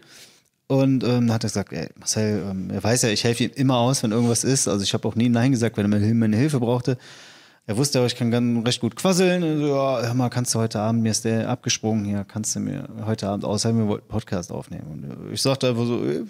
[0.68, 3.51] Und ähm, dann hat er gesagt, ey, Marcel, ähm, er weiß ja, ich helfe ihm
[3.57, 4.68] immer aus, wenn irgendwas ist.
[4.68, 6.99] Also ich habe auch nie Nein gesagt, wenn er meine- meine Hilfe brauchte.
[7.69, 9.43] Er wusste aber, ich kann ganz recht gut quasseln.
[9.61, 12.61] So, ja, hör mal, kannst du heute Abend, mir ist der abgesprungen hier, kannst du
[12.61, 14.87] mir heute Abend aushelfen, wir wollten Podcast aufnehmen.
[14.91, 16.25] Und ich sagte einfach so, äh,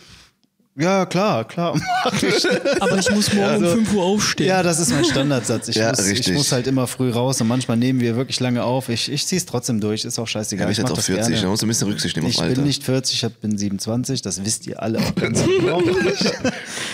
[0.79, 1.75] ja, klar, klar,
[2.23, 2.47] ich.
[2.81, 4.47] Aber ich muss morgen um 5 Uhr aufstehen.
[4.49, 5.69] Ja, das ist mein Standardsatz.
[5.69, 6.35] Ich, Ja, muss, ich richtig.
[6.35, 8.89] muss halt immer früh raus und manchmal nehmen wir wirklich lange auf.
[8.89, 10.67] Ich, ich ziehe es trotzdem durch, ist auch Ja, scheißegal.
[10.67, 11.49] du bist ich jetzt auch das 40, da gerne.
[11.49, 12.55] musst du ein bisschen Rücksicht nehmen Ich auf Alter.
[12.57, 14.99] bin nicht 40, ich bin 27, das wisst ihr alle.
[15.01, 15.83] auch ganz genau.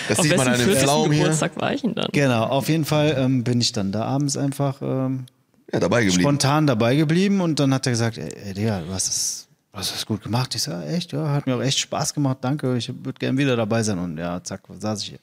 [0.08, 0.82] das Auf sieht man an dem 40.
[0.82, 1.22] Pflaumen hier.
[1.24, 2.08] Geburtstag war ich denn dann?
[2.12, 5.26] genau, auf jeden Fall ähm, bin ich dann da abends einfach ähm,
[5.72, 6.22] Ja, dabei geblieben.
[6.22, 9.92] spontan dabei geblieben und dann hat er gesagt, ey, ey Digga, du hast das, du
[9.92, 10.54] hast das gut gemacht.
[10.54, 13.56] Ich sage, echt, ja, hat mir auch echt Spaß gemacht, danke, ich würde gerne wieder
[13.56, 13.98] dabei sein.
[13.98, 15.18] Und ja, zack, saß ich hier.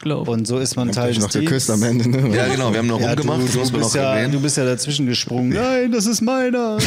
[0.00, 0.28] Gelaufen.
[0.30, 1.82] Und so ist man Teil ich des noch geküsst am.
[1.82, 2.36] Ende, ne?
[2.36, 4.32] Ja, genau, wir haben noch Ja, rumgemacht, du, du, bist noch ja, erwähnen.
[4.32, 5.50] du bist ja dazwischen gesprungen.
[5.50, 6.78] Nein, das ist meiner.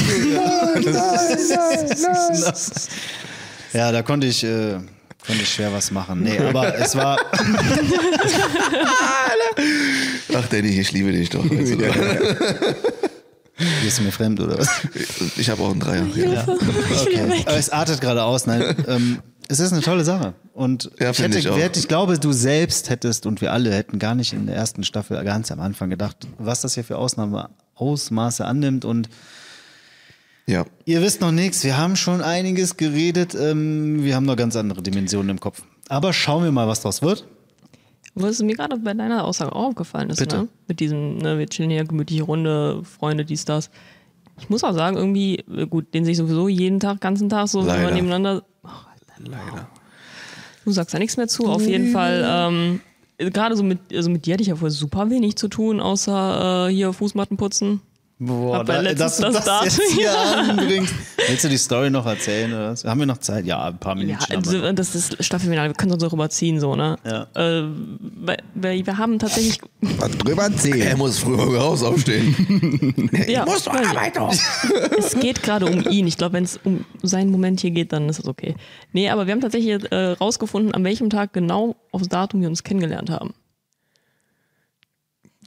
[3.74, 4.80] ja, da konnte ich, äh,
[5.26, 6.24] konnte ich schwer was machen.
[6.24, 7.18] Nee, aber es war.
[10.36, 11.45] Ach, Danny, ich liebe dich doch.
[13.84, 14.70] Bist du mir fremd, oder was?
[15.38, 16.05] ich habe auch einen Dreier.
[16.16, 16.45] Ja.
[16.47, 17.43] Okay.
[17.45, 18.45] Aber es artet gerade aus.
[18.45, 20.34] Nein, ähm, es ist eine tolle Sache.
[20.53, 21.58] Und Ja, ich, hätte, ich auch.
[21.58, 25.24] ich glaube, du selbst hättest und wir alle hätten gar nicht in der ersten Staffel
[25.24, 28.86] ganz am Anfang gedacht, was das hier für Ausnahme, Ausmaße annimmt.
[28.86, 29.10] Und
[30.45, 30.66] ja.
[30.86, 34.82] Ihr wisst noch nichts, wir haben schon einiges geredet, ähm, wir haben noch ganz andere
[34.82, 35.62] Dimensionen im Kopf.
[35.89, 37.28] Aber schauen wir mal, was daraus wird.
[38.20, 40.38] Was mir gerade bei deiner Aussage auch aufgefallen ist, Bitte.
[40.38, 40.47] ne?
[40.68, 43.70] mit diesem, ne, wir chillen hier, gemütliche Runde, Freunde, dies, das.
[44.39, 47.47] Ich muss auch sagen, irgendwie, äh, gut, den sehe ich sowieso jeden Tag, ganzen Tag
[47.47, 47.84] so Leider.
[47.84, 48.43] immer nebeneinander.
[48.63, 49.68] Ach, Alter, Leider.
[50.65, 52.24] Du sagst ja nichts mehr zu, auf jeden Fall.
[52.26, 52.82] Ähm,
[53.18, 56.68] gerade so mit, also mit dir hatte ich ja vorher super wenig zu tun, außer
[56.68, 57.82] äh, hier Fußmatten putzen.
[58.20, 60.11] Boah, Hab ja letztens das Datum jetzt hier
[60.49, 60.91] anbringst.
[61.28, 62.51] Willst du die Story noch erzählen?
[62.51, 62.84] Oder was?
[62.84, 63.45] Haben wir noch Zeit?
[63.45, 64.36] Ja, ein paar Ja, Minuten.
[64.36, 66.95] also, das ist Staffelfinale, wir können uns darüber ziehen, so, ne?
[67.05, 67.28] Ja.
[67.36, 67.68] Äh,
[68.22, 69.59] weil, weil wir haben tatsächlich.
[69.82, 72.36] Was drüber Er muss früher raus aufstehen.
[73.28, 74.39] ja, muss doch nein, arbeiten.
[74.97, 76.07] Es geht gerade um ihn.
[76.07, 78.55] Ich glaube, wenn es um seinen Moment hier geht, dann ist das okay.
[78.93, 82.63] Nee, aber wir haben tatsächlich äh, rausgefunden, an welchem Tag genau aufs Datum wir uns
[82.63, 83.36] kennengelernt haben.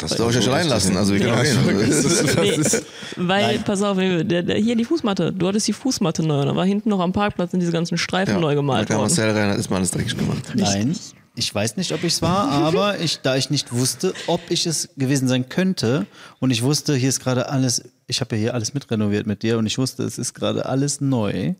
[0.01, 0.96] Das soll ich euch allein lassen.
[0.96, 2.64] Also, wir können auch gehen.
[2.66, 2.80] Nee,
[3.16, 5.32] weil, pass auf, der, der, hier die Fußmatte.
[5.32, 6.44] Du hattest die Fußmatte neu.
[6.44, 9.09] Da war hinten noch am Parkplatz sind diese ganzen Streifen neu da gemalt kam worden.
[9.09, 10.53] Marcel rein, hat ist mal alles dreckig gemacht.
[10.55, 10.96] Nein,
[11.36, 14.66] ich weiß nicht, ob ich es war, aber ich, da ich nicht wusste, ob ich
[14.66, 16.07] es gewesen sein könnte
[16.38, 19.59] und ich wusste, hier ist gerade alles, ich habe ja hier alles mitrenoviert mit dir
[19.59, 21.55] und ich wusste, es ist gerade alles neu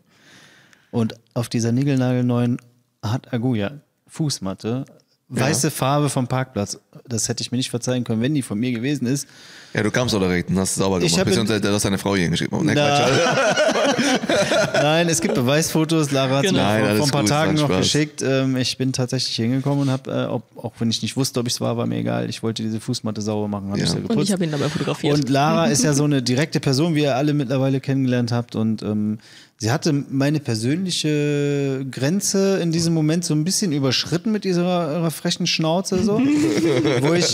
[0.91, 2.57] und auf dieser niegelnagelneuen
[3.01, 4.85] hat Aguja Fußmatte,
[5.31, 6.77] weiße Farbe vom Parkplatz,
[7.07, 9.27] das hätte ich mir nicht verzeihen können, wenn die von mir gewesen ist.
[9.73, 11.17] Ja, du kamst doch direkt und hast es sauber gemacht.
[11.17, 12.51] hab Beziehungsweise, du hast deine Frau hier hingeschickt.
[12.51, 12.75] Nee.
[14.73, 16.11] Nein, es gibt Beweisfotos.
[16.11, 16.61] Lara hat es Genau.
[16.63, 17.77] mir Nein, vor, vor ein paar gut, Tagen noch Spaß.
[17.79, 18.21] geschickt.
[18.21, 21.53] Ähm, ich bin tatsächlich hingekommen und habe, äh, auch wenn ich nicht wusste, ob ich
[21.53, 22.29] es war, war mir egal.
[22.29, 23.85] Ich wollte diese Fußmatte sauber machen, habe Ja.
[23.85, 23.93] ich.
[24.09, 25.13] Und ich habe ihn dabei fotografiert.
[25.15, 28.55] Und Lara ist ja so eine direkte Person, wie ihr alle mittlerweile kennengelernt habt.
[28.55, 29.19] Und ähm,
[29.61, 35.11] sie hatte meine persönliche Grenze in diesem Moment so ein bisschen überschritten mit ihrer, ihrer
[35.11, 36.13] frechen Schnauze, so.
[37.01, 37.31] wo, ich,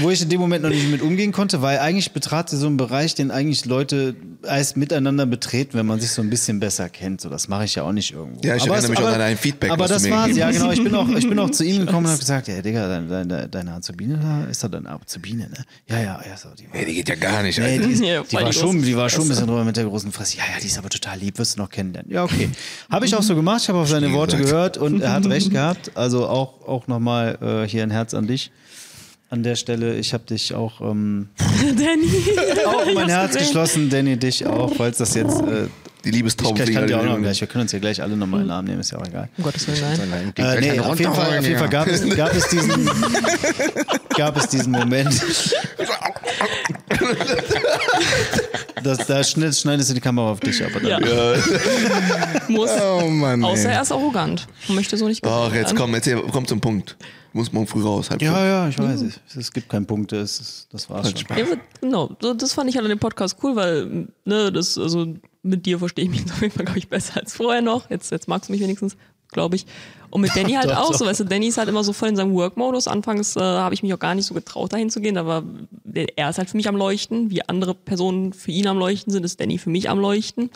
[0.00, 2.66] wo ich in dem Moment noch nicht mit umgehen konnte, weil eigentlich betrat sie so
[2.68, 4.16] einen Bereich, den eigentlich Leute
[4.46, 7.20] erst miteinander betreten, wenn man sich so ein bisschen besser kennt.
[7.20, 8.40] So, das mache ich ja auch nicht irgendwo.
[8.46, 10.70] Ja, ich erinnere es- mich auch an ein Feedback, Aber das war's, ja, genau.
[10.70, 13.08] Ich bin auch, ich bin auch zu ihm gekommen und habe gesagt, ja, Digga, deine,
[13.08, 15.64] deine, deine Azubine da, ist doch deine Azubine, ne?
[15.86, 18.02] Ja, ja, ja, so, die war, Ey, die geht ja gar nicht, Nee, die, ist,
[18.02, 20.38] Ja, die, war schon, die war schon ein bisschen drüber mit der großen Fresse.
[20.38, 22.10] Ja, ja, die ist aber total lieb, wirst du noch kennenlernen.
[22.10, 22.48] Ja, okay.
[22.90, 24.76] Habe ich auch so gemacht, ich habe auf seine Worte gesagt.
[24.76, 25.90] gehört und er hat recht gehabt.
[25.94, 28.50] Also auch, auch nochmal äh, hier ein Herz an dich.
[29.30, 32.10] An der Stelle, ich habe dich auch, ähm, Danny.
[32.66, 33.46] auch mein Herz gesehen.
[33.46, 35.66] geschlossen, Danny, dich auch, falls das jetzt, äh,
[36.02, 38.16] Die ich, Liebestaube ich kann dir auch noch gleich, wir können uns ja gleich alle
[38.16, 39.28] nochmal in den Arm nehmen, ist ja auch egal.
[39.36, 40.32] Um Gottes Willen, nein.
[40.34, 42.90] Äh, nee, auf jeden Fall, auf jeden Fall gab, es, gab, es diesen,
[44.16, 45.12] gab es diesen Moment.
[48.82, 51.02] Das, da schneid- schneidest du die Kamera auf dich, aber dann.
[51.04, 51.34] Ja.
[52.48, 52.70] Muss.
[52.80, 53.42] Oh Mann.
[53.44, 53.74] Außer ey.
[53.74, 56.96] er ist arrogant und möchte so nicht Ach, jetzt komm, erzähl, komm zum Punkt.
[57.32, 58.08] Muss morgen früh raus.
[58.10, 58.44] Halb Ja, fünf.
[58.46, 59.02] ja, ich weiß.
[59.02, 61.36] Es, es gibt keine Punkte, es ist, das war's schon.
[61.36, 61.44] Ja,
[61.80, 65.06] genau, so, das fand ich halt an dem Podcast cool, weil, ne, das, also
[65.42, 67.90] mit dir verstehe ich mich jetzt auf jeden Fall, glaube ich, besser als vorher noch.
[67.90, 68.96] Jetzt, jetzt magst du mich wenigstens,
[69.30, 69.66] glaube ich.
[70.10, 70.98] Und mit Danny halt Doch, auch doch.
[70.98, 72.88] so, weißt du, Danny ist halt immer so voll in seinem Work-Modus.
[72.88, 75.42] Anfangs äh, habe ich mich auch gar nicht so getraut, dahin zu gehen, aber
[76.16, 77.30] er ist halt für mich am Leuchten.
[77.30, 80.50] Wie andere Personen für ihn am Leuchten sind, ist Danny für mich am Leuchten.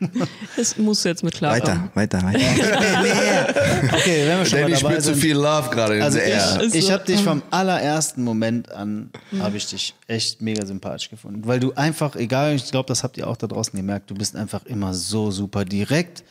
[0.56, 2.40] Das musst du jetzt mit klar Weiter, weiter, weiter.
[3.94, 5.20] Okay, wenn wir schon Danny mal dabei spürt zu sind.
[5.20, 9.94] viel Love gerade Also ich, ich habe dich vom allerersten Moment an, habe ich dich
[10.06, 11.42] echt mega sympathisch gefunden.
[11.46, 14.36] Weil du einfach, egal, ich glaube, das habt ihr auch da draußen gemerkt, du bist
[14.36, 16.22] einfach immer so super direkt,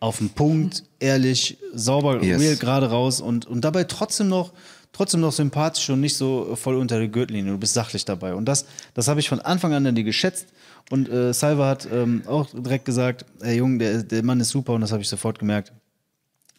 [0.00, 2.40] auf den Punkt, ehrlich, sauber, Yes.
[2.40, 4.52] real, gerade raus und, und dabei trotzdem noch,
[4.92, 7.52] trotzdem noch sympathisch und nicht so voll unter der Gürtellinie.
[7.52, 8.34] Du bist sachlich dabei.
[8.34, 10.48] Und das, das habe ich von Anfang an an dir geschätzt.
[10.90, 14.74] Und äh, Salva hat ähm, auch direkt gesagt, ey Junge, der, der Mann ist super
[14.74, 15.72] und das habe ich sofort gemerkt.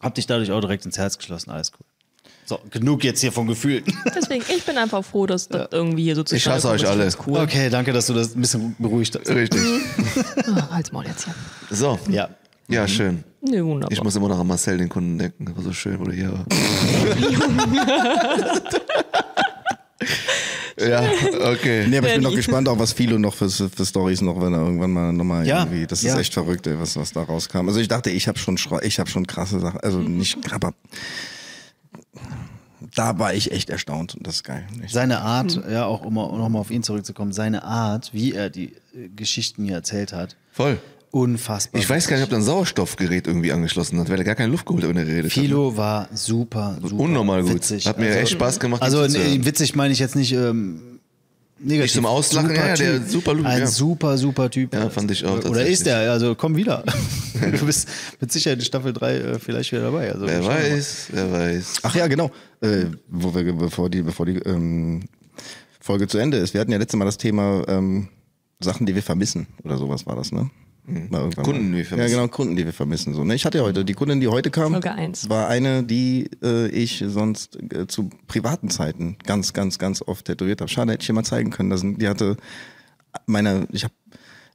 [0.00, 1.86] Hab dich dadurch auch direkt ins Herz geschlossen, alles cool.
[2.44, 3.82] So, genug jetzt hier von Gefühlen.
[4.14, 7.08] Deswegen, ich bin einfach froh, dass das irgendwie hier so zu Ich hasse euch alle.
[7.26, 7.40] Cool.
[7.40, 9.28] Okay, danke, dass du das ein bisschen beruhigt hast.
[9.28, 9.60] Richtig.
[10.46, 11.34] Ah, halt's Maul jetzt hier.
[11.70, 11.98] So.
[12.08, 12.28] Ja.
[12.68, 13.24] Ja, schön.
[13.40, 13.92] Nee, wunderbar.
[13.92, 15.46] Ich muss immer noch an Marcel, den Kunden, denken.
[15.46, 16.46] Das war so schön, wo du hier war.
[20.78, 21.02] ja,
[21.52, 21.86] okay.
[21.88, 24.52] Nee, aber ich bin noch gespannt, auch was Philo noch für, für Stories noch, wenn
[24.52, 25.86] er irgendwann mal nochmal Ja, irgendwie.
[25.86, 26.18] Das ist ja.
[26.18, 27.68] echt verrückt, ey, was, was da rauskam.
[27.68, 29.80] Also ich dachte, ich habe schon ich habe schon krasse Sachen.
[29.80, 30.74] Also nicht, aber
[32.94, 34.66] da war ich echt erstaunt und das ist geil.
[34.82, 34.94] Echt.
[34.94, 39.08] Seine Art, ja, auch um nochmal auf ihn zurückzukommen, seine Art, wie er die äh,
[39.14, 40.78] Geschichten hier erzählt hat, Voll.
[41.16, 41.80] Unfassbar.
[41.80, 44.50] Ich weiß gar nicht, ob er ein Sauerstoffgerät irgendwie angeschlossen hat, weil er gar keine
[44.52, 45.32] Luft geholt hat, wenn er geredet hat.
[45.32, 47.54] Philo war super, super Unnormal gut.
[47.54, 47.86] witzig.
[47.86, 50.98] Hat mir echt Spaß gemacht, Also witzig meine ich jetzt nicht ähm,
[51.58, 51.82] negativ.
[51.84, 53.66] Nicht zum Auslachen, Super ja, der super Typ, Ein ja.
[53.66, 54.74] super, super Typ.
[54.74, 56.84] Ja, fand ich auch Oder ist er, also komm wieder.
[57.40, 57.88] du bist
[58.20, 60.12] mit Sicherheit in Staffel 3 äh, vielleicht wieder dabei.
[60.12, 61.80] Also Wer weiß, wer weiß.
[61.82, 62.30] Ach ja, genau.
[62.60, 65.04] Äh, wo wir, bevor die, bevor die ähm,
[65.80, 66.52] Folge zu Ende ist.
[66.52, 68.08] Wir hatten ja letztes Mal das Thema ähm,
[68.60, 70.50] Sachen, die wir vermissen oder sowas war das, ne?
[70.86, 71.70] War irgendwann Kunden, mal.
[71.72, 72.10] die wir vermissen.
[72.12, 73.14] Ja, genau, Kunden, die wir vermissen.
[73.14, 73.34] So, ne?
[73.34, 75.28] Ich hatte ja heute, die Kundin, die heute kam, Folge eins.
[75.28, 80.60] war eine, die äh, ich sonst äh, zu privaten Zeiten ganz, ganz, ganz oft tätowiert
[80.60, 80.70] habe.
[80.70, 81.70] Schade, hätte ich dir mal zeigen können.
[81.70, 82.36] Das, sind- die hatte
[83.26, 83.94] meine, ich habe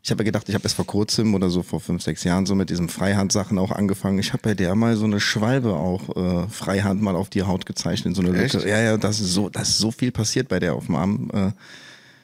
[0.04, 2.48] ich habe ja gedacht, ich habe erst vor kurzem oder so vor fünf, sechs Jahren
[2.48, 4.18] so mit diesen Freihandsachen auch angefangen.
[4.18, 7.68] Ich habe bei der mal so eine Schwalbe auch äh, Freihand mal auf die Haut
[7.68, 8.56] gezeichnet, so eine Echt?
[8.56, 8.68] Lücke.
[8.68, 11.30] Ja, ja, das ist so, das ist so viel passiert bei der auf dem Arm.
[11.32, 11.52] Äh,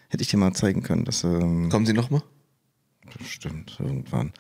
[0.10, 1.06] hätte ich dir mal zeigen können.
[1.06, 2.24] Das ähm, Kommen Sie nochmal?
[3.26, 4.32] Stimmt, irgendwann.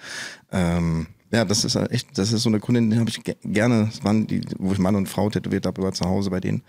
[0.52, 3.36] Ähm, ja, das ist halt echt, das ist so eine Kundin, die habe ich ge
[3.44, 6.40] gerne, das waren die, wo ich Mann und Frau tätowiert habe, war zu Hause bei
[6.40, 6.64] denen.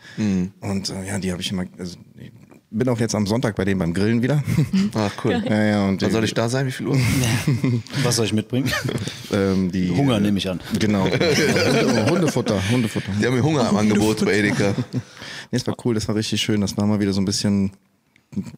[0.61, 2.33] Und äh, ja, die habe ich immer, also ich
[2.71, 4.43] bin auch jetzt am Sonntag bei denen beim Grillen wieder.
[4.95, 5.43] Ach, cool.
[5.49, 6.67] ja, ja, und Wann soll ich da sein?
[6.67, 6.99] Wie viel Uhr?
[8.03, 8.71] Was soll ich mitbringen?
[9.33, 10.61] ähm, die Hunger nehme ich an.
[10.79, 11.05] Genau.
[11.05, 13.13] Hunde, Hundefutter, Hundefutter.
[13.21, 14.75] Die haben mir Hunger am Angebot bei Edeka.
[14.93, 15.01] Nee,
[15.59, 16.61] das war cool, das war richtig schön.
[16.61, 17.71] Das war mal wieder so ein bisschen,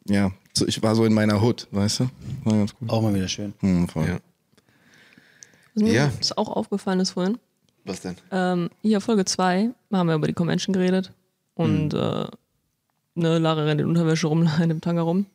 [0.08, 2.10] ja, so, ich war so in meiner Hut, weißt du?
[2.44, 2.90] War ganz cool.
[2.90, 3.54] Auch mal wieder schön.
[3.60, 4.06] Hm, voll.
[4.08, 4.18] Ja.
[5.74, 6.12] Was mir Ja.
[6.20, 7.38] ist auch aufgefallen ist vorhin,
[7.84, 8.16] Was denn?
[8.30, 11.12] ähm, hier Folge 2 haben wir über die Convention geredet
[11.54, 12.26] und äh,
[13.14, 15.26] ne, Lara rennt in Unterwäsche rum, in dem Tanga rum.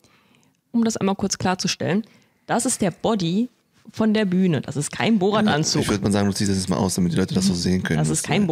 [0.72, 2.04] Um das einmal kurz klarzustellen,
[2.48, 3.50] das ist der Body
[3.94, 4.60] von der Bühne.
[4.62, 5.88] Das ist kein Ich Bohrradanzug.
[5.88, 7.82] würde mal sagen, du ziehst das jetzt mal aus, damit die Leute das so sehen
[7.84, 8.00] können.
[8.00, 8.46] Das ist kein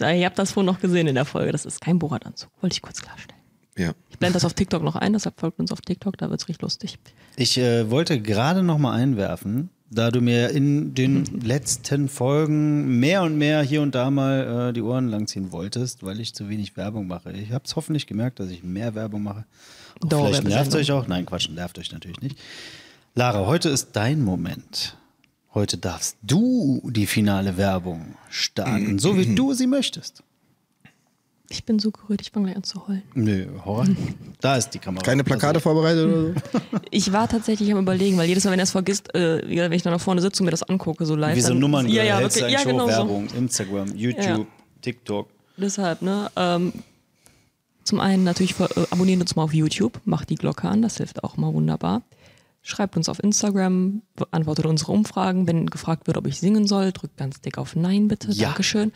[0.00, 1.52] war, ihr habt das vorhin noch gesehen in der Folge.
[1.52, 2.48] Das ist kein Bohrradanzug.
[2.62, 3.39] Wollte ich kurz klarstellen.
[3.76, 3.92] Ja.
[4.10, 6.62] Ich blende das auf TikTok noch ein, deshalb folgt uns auf TikTok, da wird's richtig
[6.62, 6.98] lustig.
[7.36, 13.22] Ich äh, wollte gerade noch mal einwerfen, da du mir in den letzten Folgen mehr
[13.22, 16.76] und mehr hier und da mal äh, die Ohren langziehen wolltest, weil ich zu wenig
[16.76, 17.32] Werbung mache.
[17.32, 19.44] Ich habe es hoffentlich gemerkt, dass ich mehr Werbung mache.
[20.00, 21.06] Doch, vielleicht nervt euch auch.
[21.06, 22.38] Nein, Quatsch, nervt euch natürlich nicht.
[23.14, 24.96] Lara, heute ist dein Moment.
[25.52, 30.22] Heute darfst du die finale Werbung starten, so wie du sie möchtest.
[31.52, 33.02] Ich bin so gerührt, ich fange gleich an zu heulen.
[33.14, 33.86] Nö, Horror.
[34.40, 35.02] Da ist die Kamera.
[35.04, 36.78] Keine Plakate vorbereitet oder so?
[36.90, 39.82] Ich war tatsächlich am überlegen, weil jedes Mal, wenn er es vergisst, äh, wenn ich
[39.82, 41.36] dann nach vorne sitze und mir das angucke, so live.
[41.36, 42.96] Wie so Nummern ja, ja, wirklich, ja, genau hoch, so.
[42.98, 44.46] Werbung, Instagram, YouTube,
[44.80, 45.28] TikTok.
[45.56, 46.30] Deshalb, ne?
[46.36, 46.72] Ähm,
[47.82, 51.24] zum einen natürlich äh, abonniert uns mal auf YouTube, macht die Glocke an, das hilft
[51.24, 52.02] auch mal wunderbar.
[52.62, 55.46] Schreibt uns auf Instagram, beantwortet unsere Umfragen.
[55.46, 58.30] Wenn gefragt wird, ob ich singen soll, drückt ganz dick auf Nein bitte.
[58.30, 58.48] Ja.
[58.48, 58.92] Dankeschön.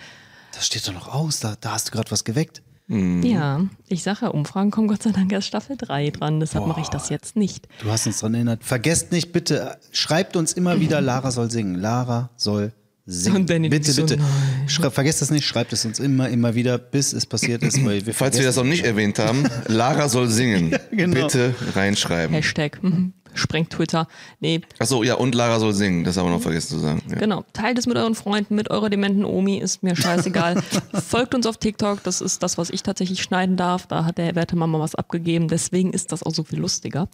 [0.55, 2.63] Das steht doch noch aus, da, da hast du gerade was geweckt.
[2.87, 6.83] Ja, ich sage ja, Umfragen kommen Gott sei Dank erst Staffel 3 dran, deshalb mache
[6.83, 7.67] ich das jetzt nicht.
[7.83, 8.63] Du hast uns daran erinnert.
[8.63, 11.77] Vergesst nicht, bitte, schreibt uns immer wieder, Lara soll singen.
[11.77, 12.73] Lara soll
[13.07, 13.37] singen.
[13.37, 14.19] Und Danny bitte, so, bitte.
[14.19, 14.29] nein.
[14.69, 17.83] Schre- vergesst das nicht, schreibt es uns immer, immer wieder, bis es passiert ist.
[17.83, 20.77] Weil wir Falls wir das noch nicht erwähnt haben, Lara soll singen.
[20.91, 21.23] genau.
[21.23, 22.35] Bitte reinschreiben.
[22.35, 23.15] Hashtag, mhm.
[23.35, 24.07] Sprengt Twitter.
[24.41, 26.05] Nee, Achso, ja, und Lara soll singen.
[26.05, 27.03] Das haben wir noch vergessen zu sagen.
[27.09, 27.17] Ja.
[27.17, 27.45] Genau.
[27.53, 30.63] Teilt es mit euren Freunden, mit eurer dementen Omi, ist mir scheißegal.
[31.09, 33.87] Folgt uns auf TikTok, das ist das, was ich tatsächlich schneiden darf.
[33.87, 37.09] Da hat der werte Mama was abgegeben, deswegen ist das auch so viel lustiger.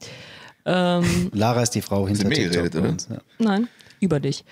[0.67, 2.53] Ähm, Lara ist die Frau hinter mir TikTok.
[2.71, 3.19] geredet, uns, Ja.
[3.39, 3.69] nein,
[4.01, 4.45] über dich.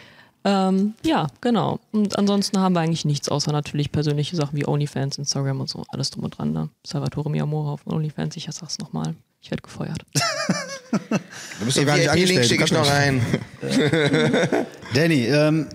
[0.45, 1.81] Ähm, ja, genau.
[1.93, 5.85] Und ansonsten haben wir eigentlich nichts, außer natürlich persönliche Sachen wie OnlyFans, Instagram und so,
[5.89, 6.53] alles drum und dran.
[6.53, 6.71] Ne?
[6.87, 9.15] Salvatore Miyamura auf OnlyFans, ich sag's nochmal.
[9.41, 9.99] Ich werde gefeuert.
[10.91, 12.47] Du bist doch gar nicht angestellt.
[12.47, 13.21] schicke ich noch rein.
[14.95, 15.69] Danny, ähm,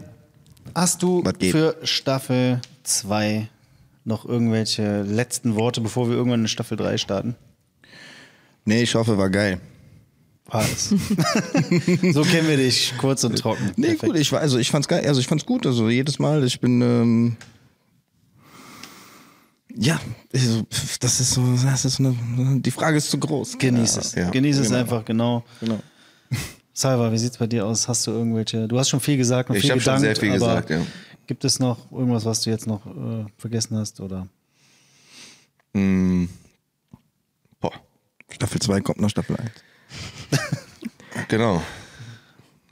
[0.75, 3.47] hast du für Staffel 2
[4.05, 7.35] noch irgendwelche letzten Worte, bevor wir irgendwann in Staffel 3 starten?
[8.65, 9.59] Nee, ich hoffe, war geil.
[10.47, 10.89] War es.
[12.13, 13.71] so kennen wir dich, kurz und trocken.
[13.75, 14.03] Nee, Perfekt.
[14.03, 16.59] gut, ich war, also ich fand's geil, also ich fand's gut, also jedes Mal, ich
[16.59, 17.37] bin, ähm,
[19.75, 19.99] ja,
[20.33, 20.63] also,
[20.99, 22.15] das ist so, das ist eine,
[22.59, 23.57] die Frage ist zu groß.
[23.57, 24.15] Genieß es.
[24.15, 24.79] Ja, Genieß es genau.
[24.79, 25.43] einfach, genau.
[25.59, 25.79] Genau.
[26.73, 27.87] Salva, wie sieht's bei dir aus?
[27.87, 30.15] Hast du irgendwelche, du hast schon viel gesagt und Ich viel hab schon gedankt, sehr
[30.15, 30.81] viel aber gesagt, ja.
[31.25, 33.99] Gibt es noch irgendwas, was du jetzt noch äh, vergessen hast?
[33.99, 34.27] Oder?
[35.73, 36.25] Mm.
[37.59, 37.73] Boah,
[38.29, 39.51] Staffel 2 kommt nach Staffel 1.
[41.29, 41.61] genau.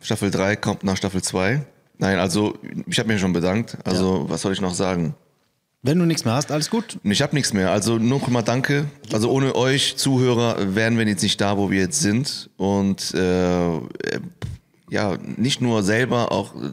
[0.01, 1.63] Staffel 3 kommt nach Staffel 2.
[1.97, 3.77] Nein, also ich habe mir schon bedankt.
[3.85, 5.15] Also was soll ich noch sagen?
[5.83, 6.99] Wenn du nichts mehr hast, alles gut.
[7.03, 7.71] Ich habe nichts mehr.
[7.71, 8.85] Also nur noch mal danke.
[9.11, 12.51] Also ohne euch Zuhörer wären wir jetzt nicht da, wo wir jetzt sind.
[12.55, 13.79] Und äh,
[14.91, 16.69] ja, nicht nur selber auch äh,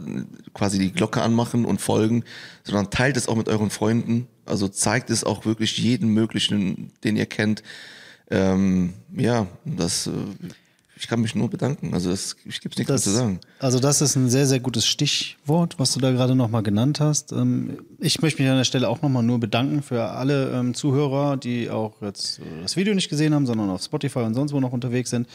[0.53, 2.25] quasi die Glocke anmachen und folgen,
[2.65, 4.27] sondern teilt es auch mit euren Freunden.
[4.45, 7.63] Also zeigt es auch wirklich jeden möglichen, den ihr kennt.
[8.31, 10.11] Ähm, ja, das, äh,
[10.99, 11.95] ich kann mich nur bedanken.
[11.95, 13.41] Also das, ich gibt's nichts mehr Das, zu sagen.
[13.61, 17.33] also das ist ein sehr, sehr gutes Stichwort, was du da gerade nochmal genannt hast.
[17.33, 21.37] Ähm, Ich möchte mich an der Stelle auch nochmal nur bedanken für alle ähm, Zuhörer,
[21.37, 24.61] die auch jetzt äh, das Video nicht gesehen haben, sondern auf Spotify und sonst wo
[24.61, 25.29] noch unterwegs sind.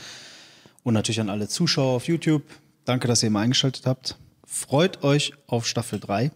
[0.83, 2.43] Und natürlich an alle Zuschauer auf YouTube.
[2.85, 4.17] Danke, dass ihr immer eingeschaltet habt.
[4.45, 6.31] Freut euch auf Staffel 3.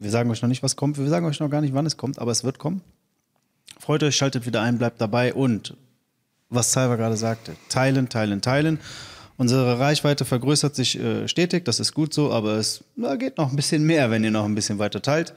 [0.00, 0.98] Wir sagen euch noch nicht, was kommt.
[0.98, 2.80] Wir sagen euch noch gar nicht, wann es kommt, aber es wird kommen.
[3.78, 5.76] Freut euch, schaltet wieder ein, bleibt dabei und
[6.50, 8.78] was Salva gerade sagte, teilen, teilen, teilen.
[9.36, 13.50] Unsere Reichweite vergrößert sich äh, stetig, das ist gut so, aber es na, geht noch
[13.50, 15.32] ein bisschen mehr, wenn ihr noch ein bisschen weiter teilt.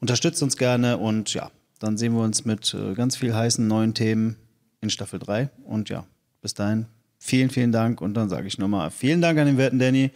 [0.00, 3.94] Unterstützt uns gerne und ja, dann sehen wir uns mit äh, ganz viel heißen neuen
[3.94, 4.36] Themen
[4.80, 5.48] in Staffel 3.
[5.64, 6.04] Und ja,
[6.42, 6.86] bis dahin,
[7.18, 8.00] vielen, vielen Dank.
[8.00, 10.10] Und dann sage ich nochmal vielen Dank an den werten Danny,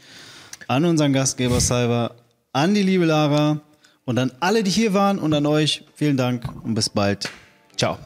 [0.69, 2.15] an unseren Gastgeber Salva,
[2.53, 3.61] an die liebe Lara
[4.05, 5.85] und an alle, die hier waren und an euch.
[5.95, 7.31] Vielen Dank und bis bald.
[7.77, 7.99] Ciao.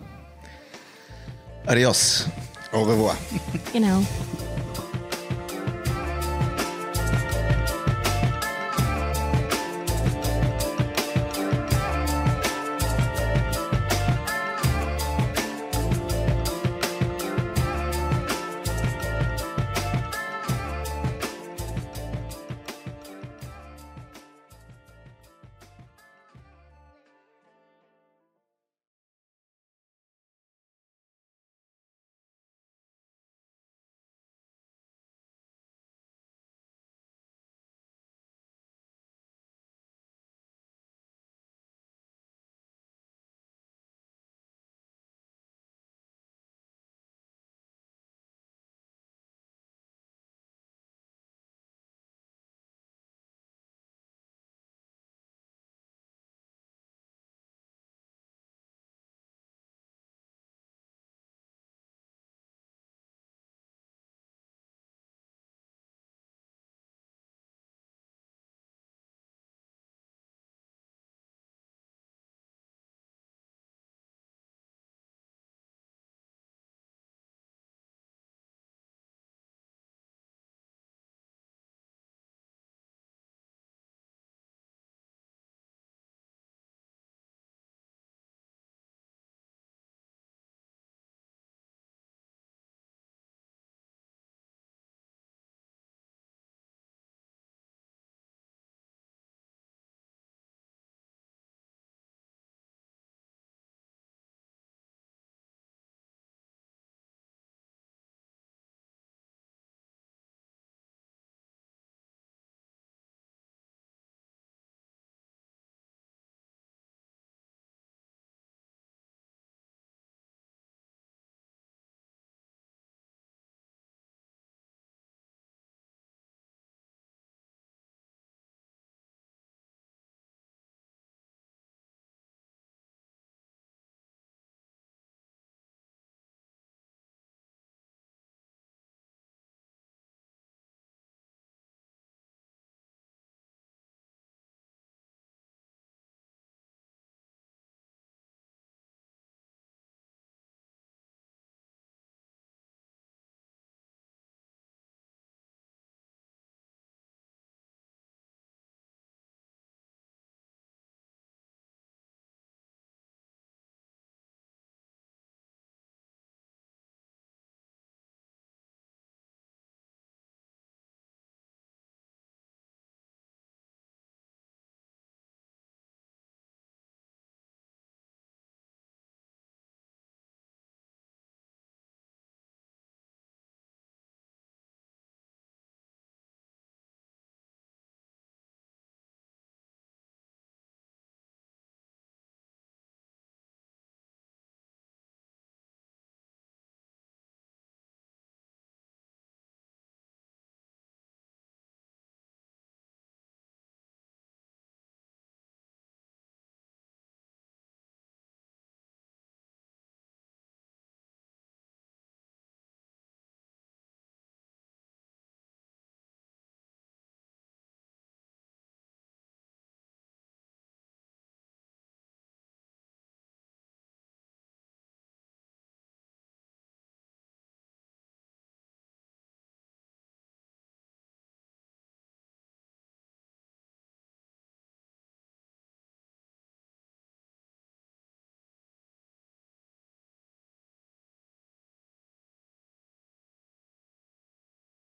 [1.69, 2.27] Adios.
[2.73, 3.15] Au revoir.
[3.75, 4.03] Genau.